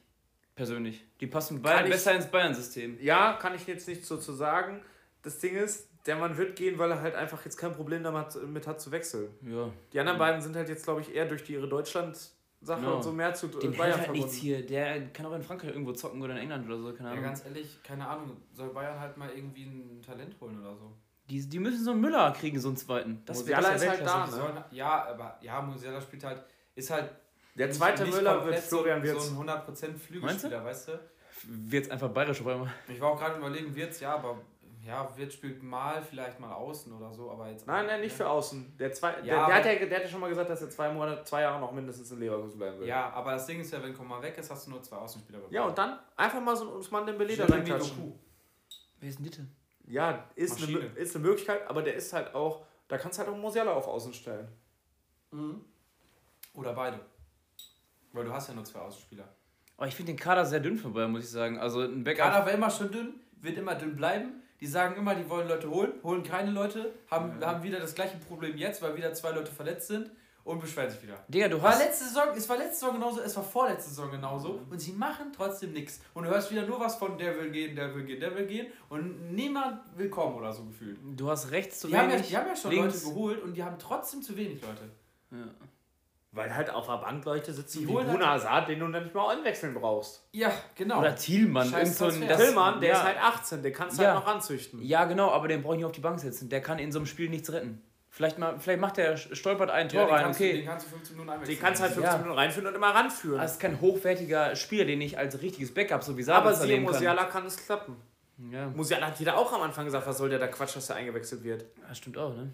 [0.54, 1.04] Persönlich.
[1.20, 2.98] Die passen Kann beide ich- besser ins Bayern-System.
[3.00, 4.80] Ja, kann ich jetzt nicht so zu sagen.
[5.22, 8.34] Das Ding ist, der Mann wird gehen, weil er halt einfach jetzt kein Problem damit
[8.46, 9.28] mit hat zu wechseln.
[9.46, 9.70] Ja.
[9.92, 12.96] Die anderen beiden sind halt jetzt, glaube ich, eher durch die, ihre Deutschland-Sache Genau.
[12.96, 14.40] und so mehr zu äh, Den Bayern halt nichts verbunden.
[14.40, 14.66] hier.
[14.66, 17.24] Der kann auch in Frankreich irgendwo zocken oder in England oder so, keine Ja, Ahnung.
[17.24, 20.92] ganz ehrlich, keine Ahnung, soll Bayern halt mal irgendwie ein Talent holen oder so.
[21.28, 23.22] Die, die müssen so einen Müller kriegen, so einen zweiten.
[23.24, 24.64] Das Musiala das ist halt da, ne?
[24.70, 26.42] ja, aber ja, Musiala spielt halt,
[26.74, 27.10] ist halt
[27.54, 29.26] Der zweite nicht Müller wird Florian so, Wirtz.
[29.26, 31.00] so ein 100% Flügelspieler, weißt du?
[31.44, 32.72] Wird's einfach bayerisch auf einmal.
[32.88, 34.38] Ich war auch gerade überlegen, Wirtz, ja, aber
[34.84, 37.66] ja, Wirtz spielt mal, vielleicht mal außen oder so, aber jetzt.
[37.66, 38.76] Nein, nein, nicht für außen.
[38.78, 40.62] Der, zwei, der, Ja, der, aber- hat ja, der hat ja schon mal gesagt, dass
[40.62, 42.88] er zwei Monate, zwei Jahre noch mindestens in Leverkusen bleiben will.
[42.88, 45.40] Ja, aber das Ding ist ja, wenn Komma weg ist, hast du nur zwei Außenspieler.
[45.50, 47.46] Ja, und dann einfach mal so ein Usman Dembele da.
[47.46, 48.12] Doku.
[49.00, 49.46] Wer ist denn Ditte?
[49.88, 53.33] Ja, ist eine, ist eine Möglichkeit, aber der ist halt auch, da kannst du halt
[53.33, 54.48] auch Musiala auf Außen stellen.
[56.55, 57.01] Oder beide.
[58.12, 59.29] Weil du hast ja nur zwei Außenspieler.
[59.77, 61.59] Aber ich finde den Kader sehr dünn von Bayern, muss ich sagen.
[61.59, 62.27] Also ein Backup.
[62.27, 64.42] Kader war immer schon dünn, wird immer dünn bleiben.
[64.61, 68.16] Die sagen immer, die wollen Leute holen, holen keine Leute, haben, haben wieder das gleiche
[68.16, 70.11] Problem jetzt, weil wieder zwei Leute verletzt sind
[70.48, 71.22] und beschweren sich wieder.
[71.28, 71.80] Digga, du War hast.
[71.84, 75.26] letzte Saison, es war letzte Saison genauso, es war vorletzte Saison genauso und sie machen
[75.34, 76.00] trotzdem nichts.
[76.14, 78.46] Und du hörst wieder nur was von der will gehen, der will gehen, der will
[78.46, 80.98] gehen und niemand will kommen oder so gefühlt.
[81.16, 82.28] Du hast rechts zu Die haben, ja, wenig.
[82.28, 83.02] die haben ja schon links.
[83.04, 84.90] Leute geholt und die haben trotzdem zu wenig Leute.
[85.30, 85.38] Ja.
[86.30, 88.88] Weil halt auf der Bank Leute sitzen Die wie holen halt- Buna Azad, den du
[88.88, 90.26] dann nicht mal anwechseln brauchst.
[90.32, 91.00] Ja, genau.
[91.00, 91.66] Oder Thielmann.
[91.68, 94.14] Scheiß so ein, das, Tillmann, der ja, ist halt 18, den kannst du Ja.
[94.14, 94.82] halt noch anzüchten.
[94.82, 96.50] Ja, genau, aber den brauche ich nicht auf die Bank setzen.
[96.50, 97.82] Der kann in so einem Spiel nichts retten.
[98.18, 100.52] Vielleicht, mal, vielleicht macht der, stolpert ein Tor ja, rein, kannst du, okay.
[100.57, 101.57] den kannst du 15 Minuten einwechseln.
[101.57, 102.18] Den kannst du halt 15 Ja.
[102.18, 103.40] Minuten reinführen und immer ranführen.
[103.40, 106.83] Das ist kein hochwertiger Spieler, den ich als richtiges Backup so wie aber kann.
[106.83, 107.94] Musiala kann es klappen.
[108.50, 110.96] Ja, Musiala hat jeder auch am Anfang gesagt, was soll der da Quatsch, dass er
[110.96, 111.66] eingewechselt wird.
[111.88, 112.52] das stimmt auch, ne?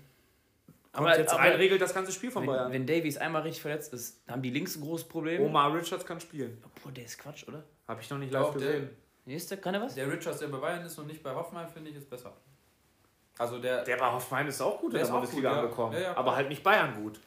[0.92, 2.70] Kommt Aber- jetzt aber- rein, regelt das ganze Spiel von Wenn, Bayern.
[2.72, 5.40] wenn Davies einmal richtig verletzt ist, haben die links ein großes Problem.
[5.40, 6.62] Omar Richards kann spielen.
[6.82, 7.64] Boah, der ist Quatsch, oder?
[7.88, 8.90] Habe ich noch nicht live Doch, der- gesehen.
[9.24, 9.94] Nee, ist der, kann er was?
[9.94, 12.36] Der Richards, der bei Bayern ist und nicht bei Hoffenheim, finde ich, ist besser.
[13.38, 13.82] Also der.
[13.84, 15.62] Der bei Hoffenheim ist auch gut Der in der Bundesliga gut, ja.
[15.64, 15.92] angekommen.
[15.94, 17.20] Ja, ja, aber halt nicht Bayern gut.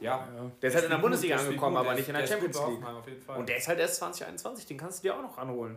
[0.00, 0.26] ja.
[0.62, 2.66] Der ist halt in der Bundesliga gut, angekommen, aber nicht in der der Champions League.
[2.66, 3.38] Hoffenheim auf jeden Fall.
[3.38, 5.76] Und der ist halt erst 2021, den kannst du dir auch noch ranholen.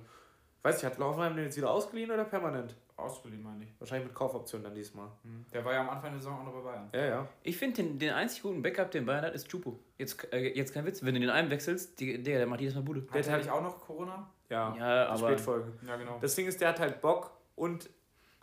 [0.64, 2.76] Weiß ich, hat Hoffenheim den jetzt wieder ausgeliehen oder permanent?
[2.98, 3.70] Ausgeliehen, meine ich.
[3.78, 5.10] Wahrscheinlich mit Kaufoption dann diesmal.
[5.24, 5.46] Mhm.
[5.54, 6.90] Der war ja am Anfang der Saison auch noch bei Bayern.
[6.94, 7.28] Ja, ja.
[7.44, 9.78] Ich finde den, den einzig guten Backup, den Bayern hat, ist Chupo.
[9.98, 12.74] Jetzt, äh, jetzt kein Witz, wenn du den einen wechselst, die, der, der macht jedes
[12.74, 13.02] Mal Bude.
[13.12, 14.28] Hat der hat- nicht auch noch Corona?
[14.50, 15.74] Ja, Ja, aber Spätfolge.
[15.86, 16.18] Ja, genau.
[16.22, 17.90] Das Ding ist, der hat halt Bock und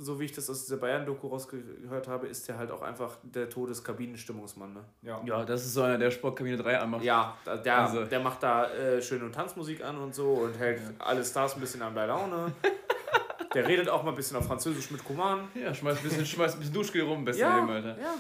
[0.03, 3.49] so wie ich das aus dieser Bayern-Doku rausgehört habe, ist der halt auch einfach der
[3.49, 4.73] Todeskabinenstimmungsmann.
[4.75, 4.85] Ne?
[5.03, 5.21] Ja.
[5.25, 7.03] ja, das ist so einer, der Sportkabine 3 anmacht.
[7.05, 11.25] Ja, der, Also- der macht da äh, schöne Tanzmusik an und so und hält alle
[11.25, 12.53] Stars ein bisschen an bei Laune.
[13.55, 15.49] der redet auch mal ein bisschen auf Französisch mit Kuman.
[15.55, 17.97] Ja, schmeißt ein bisschen, schmeißt ein bisschen Duschgel rum, beste Ja, Leben, Alter.
[18.01, 18.15] ja.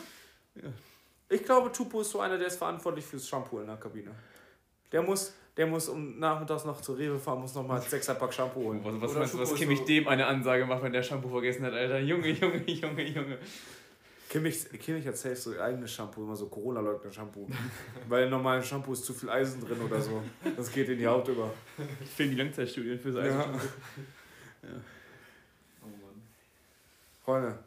[1.29, 4.11] Ich glaube, Tupo ist so einer, der ist verantwortlich fürs Shampoo in der Kabine.
[4.92, 8.32] Der muss, der muss um nachmittags noch zur Rewe fahren, muss noch mal ein Sechserpack
[8.32, 8.80] Shampoo holen.
[8.84, 11.64] Was, was meinst du, was Kimmich so- dem eine Ansage macht, wenn der Shampoo vergessen
[11.66, 11.98] hat, Alter?
[12.00, 13.38] Junge, Junge, Junge, Junge.
[14.30, 17.46] Kimmich, Kimmich hat safe so eigenes Shampoo, immer so Corona-Leugner-Shampoo.
[18.08, 20.22] Weil im normalen Shampoo ist zu viel Eisen drin oder so.
[20.56, 21.50] Das geht in die Haut über.
[22.16, 23.20] Fehlen die Langzeitstudien fürs Ja.
[23.20, 23.60] Eisen.
[25.82, 26.22] Oh Mann.
[27.24, 27.58] Freunde,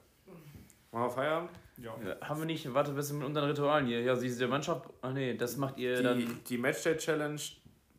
[0.91, 1.49] machen wir Feierabend?
[1.77, 1.93] Ja.
[2.05, 4.01] Ja, haben wir nicht, warte, was ist mit unseren Ritualen hier?
[4.01, 6.39] Ja, diese Mannschaft, ach nee, das macht ihr Die, dann.
[6.49, 7.39] die Matchday-Challenge,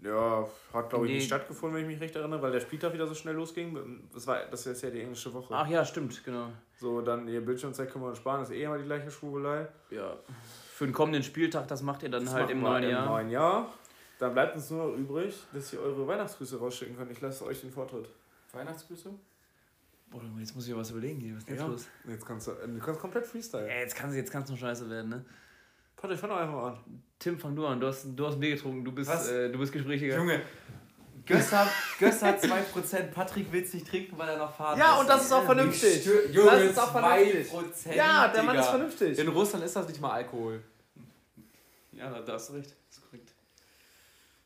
[0.06, 1.16] ja, hat glaube ich Nee.
[1.18, 3.76] nicht stattgefunden, wenn ich mich recht erinnere, weil der Spieltag wieder so schnell losging.
[4.12, 5.52] Das, war, das ist ja die englische Woche.
[5.54, 6.48] Ach ja, stimmt, genau.
[6.78, 9.66] So, dann ihr Bildschirmzeit können wir uns sparen, das ist eh immer die gleiche Schwurbelei.
[9.90, 10.16] Ja.
[10.72, 13.06] Für den kommenden Spieltag, das macht ihr dann Das halt im neuen im Jahr.
[13.06, 13.72] neuen Jahr.
[14.18, 17.10] Dann bleibt uns nur noch übrig, dass ihr eure Weihnachtsgrüße rausschicken könnt.
[17.10, 18.08] Ich lasse euch den Vortritt.
[18.52, 19.10] Weihnachtsgrüße?
[20.10, 21.36] Boah, jetzt muss ich ja was überlegen hier.
[21.36, 21.66] Was ist Ja.
[21.66, 21.86] los?
[22.08, 23.66] Jetzt kannst du, du kannst komplett Freestyle.
[23.68, 25.24] Ja, jetzt kann es jetzt kann's noch scheiße werden, ne?
[25.96, 26.78] Patrick, fang doch einfach mal an.
[27.18, 27.80] Tim, fang du an.
[27.80, 28.84] Du hast, du hast ein Bier getrunken.
[28.84, 29.28] Du bist, Was?
[29.28, 30.16] äh, du bist gesprächiger.
[30.16, 30.42] Junge,
[31.24, 31.68] Göss hat,
[31.98, 35.00] Göss hat 2%, Patrick will es nicht trinken, weil er noch fahren Ja, muss.
[35.00, 36.06] und das ist auch vernünftig.
[36.06, 37.50] Stö- Junge, Das ist auch vernünftig.
[37.52, 38.64] 2%, Ja, der Mann Digga.
[38.64, 39.18] ist vernünftig.
[39.18, 40.62] In Russland ist das nicht mal Alkohol.
[41.92, 42.70] Ja, da hast du recht.
[42.88, 43.32] Das ist korrekt.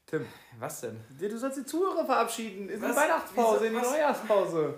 [0.06, 0.24] Tim,
[0.58, 0.98] Was denn?
[1.18, 2.68] du sollst die Zuhörer verabschieden.
[2.70, 2.96] In die Was?
[2.96, 3.64] Weihnachtspause, Wieso?
[3.66, 3.90] in die Was?
[3.90, 4.74] Neujahrspause.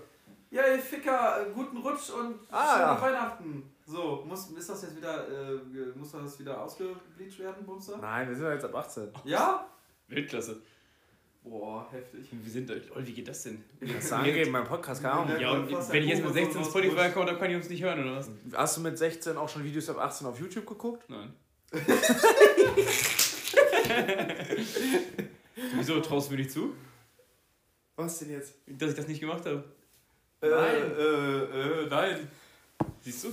[0.50, 3.00] Ja, ihr Ficker, guten Rutsch und Ah, schöne ja.
[3.00, 3.71] Weihnachten.
[3.86, 5.58] So, muss, ist das jetzt wieder, äh,
[5.96, 7.98] muss das wieder ausgebleached werden, Bumster?
[7.98, 9.08] Nein, wir sind ja jetzt ab 18.
[9.24, 9.66] Ja?
[10.08, 10.62] Weltklasse.
[11.42, 12.28] Boah, heftig.
[12.30, 12.74] Wir sind da.
[12.94, 13.64] Oh, wie geht das denn?
[13.80, 15.40] Kannst du angeben, mein Podcast, keine Ahnung.
[15.40, 18.00] Ja, und wenn ich jetzt mit 16 Spotify komme, dann kann ich uns nicht hören,
[18.00, 18.30] oder was?
[18.54, 21.10] Hast du mit 16 auch schon Videos ab 18 auf YouTube geguckt?
[21.10, 21.34] Nein.
[25.74, 26.74] Wieso traust du mir nicht zu,
[27.96, 28.54] Was denn jetzt?
[28.66, 29.64] dass ich das nicht gemacht habe?
[30.40, 32.28] Nein, äh, äh, nein.
[33.00, 33.28] Siehst du?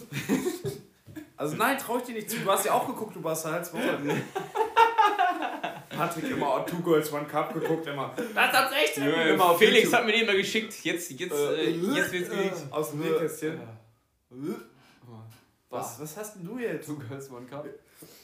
[1.37, 2.37] Also nein, trau ich dir nicht zu.
[2.37, 3.69] Du hast ja auch geguckt, du warst halt
[5.89, 8.13] Patrick immer oh, Two Girls One Cup geguckt, immer.
[8.35, 9.93] Das hat's echt Junge, auf Felix YouTube.
[9.99, 10.73] hat mir den mal geschickt.
[10.83, 12.57] Jetzt, jetzt, äh, jetzt wird's geleakt.
[12.71, 13.59] Aus dem Nähkästchen.
[15.69, 16.01] Was?
[16.01, 16.87] Was hast denn du jetzt?
[16.87, 17.67] Du Girls One Cup.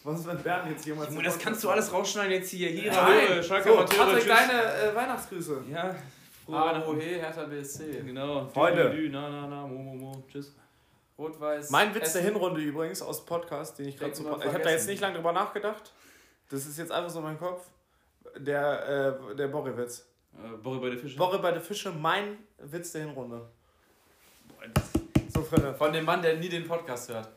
[0.04, 1.10] Was ist, wenn Bernd jetzt jemals...
[1.10, 2.70] Junge, das kannst du alles rausschneiden jetzt hier.
[2.70, 2.98] Hier, Nein.
[3.30, 4.28] hallo, Schalke So, Amateure, Patrick, tschüss.
[4.28, 5.64] deine äh, Weihnachtsgrüße.
[5.72, 5.96] Ja,
[6.46, 8.02] frohe Ah, Hertha BSC.
[8.06, 8.48] Genau.
[8.48, 8.92] Freunde.
[8.92, 10.24] Dü, dü, Na, na, na, mo, mo, mo.
[10.32, 10.56] Tschüss.
[11.18, 11.70] Rot-Weiß.
[11.70, 12.34] Mein Witz der Essen.
[12.34, 14.24] Hinrunde übrigens aus dem Podcast, den ich gerade so...
[14.38, 15.94] Ich habe da jetzt nicht lange drüber nachgedacht.
[16.50, 17.66] Das ist jetzt einfach so in meinem Kopf.
[18.38, 20.06] Der, äh, der Borre-Witz.
[20.34, 21.18] Äh, Borre bei der Fische.
[21.18, 23.48] Borre bei der Fische, mein Witz der Hinrunde.
[24.50, 24.92] Boah, das-
[25.34, 25.74] So, Freunde.
[25.76, 27.30] Von dem Mann, der nie den Podcast hört.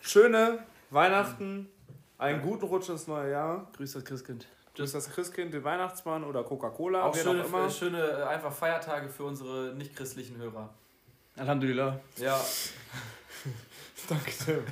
[0.00, 0.58] Schöne
[0.90, 1.68] Weihnachten,
[2.18, 3.68] einen guten Rutsch ins neue Jahr.
[3.76, 4.46] Grüß das Christkind.
[4.74, 7.66] Grüß das Christkind, den Weihnachtsmann oder Coca-Cola, Auch schöne, auch immer.
[7.66, 10.70] äh, schöne äh, einfach Feiertage für unsere nicht-christlichen Hörer.
[11.36, 11.98] Alhamdulillah.
[12.16, 12.40] Ja.
[14.08, 14.64] Danke, Tim.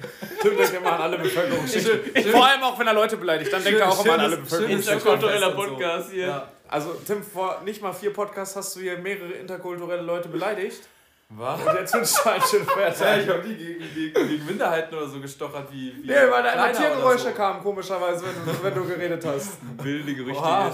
[0.42, 2.32] Tim denkt immer an alle Bevölkerungsschichten.
[2.32, 4.98] Vor allem auch, wenn er Leute beleidigt, dann denkt er auch immer an alle Bevölkerungsschichten.
[4.98, 5.70] Interkultureller und so.
[5.74, 6.26] Podcast hier.
[6.26, 6.48] ja.
[6.68, 10.82] Also, Tim, vor nicht mal vier Podcasts hast du hier mehrere interkulturelle Leute beleidigt.
[11.30, 11.60] Was?
[11.60, 15.20] Und jetzt du einen schönen Ja, ich hab nie gegen, gegen, gegen Minderheiten oder so
[15.20, 15.94] gestochert wie.
[16.02, 17.30] wie Nee, weil da Kleiner Tiergeräusche so.
[17.30, 19.58] kamen, komischerweise, wenn du, wenn du geredet hast.
[19.78, 20.72] Wilde Gerüchte.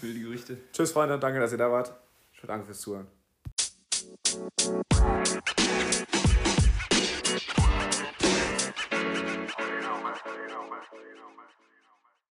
[0.00, 0.56] Wilde Gerüchte.
[0.72, 1.92] Tschüss, Freunde, danke, dass ihr da wart.
[2.32, 3.21] Schönen Dank fürs Zuhören.
[4.42, 5.21] Bye.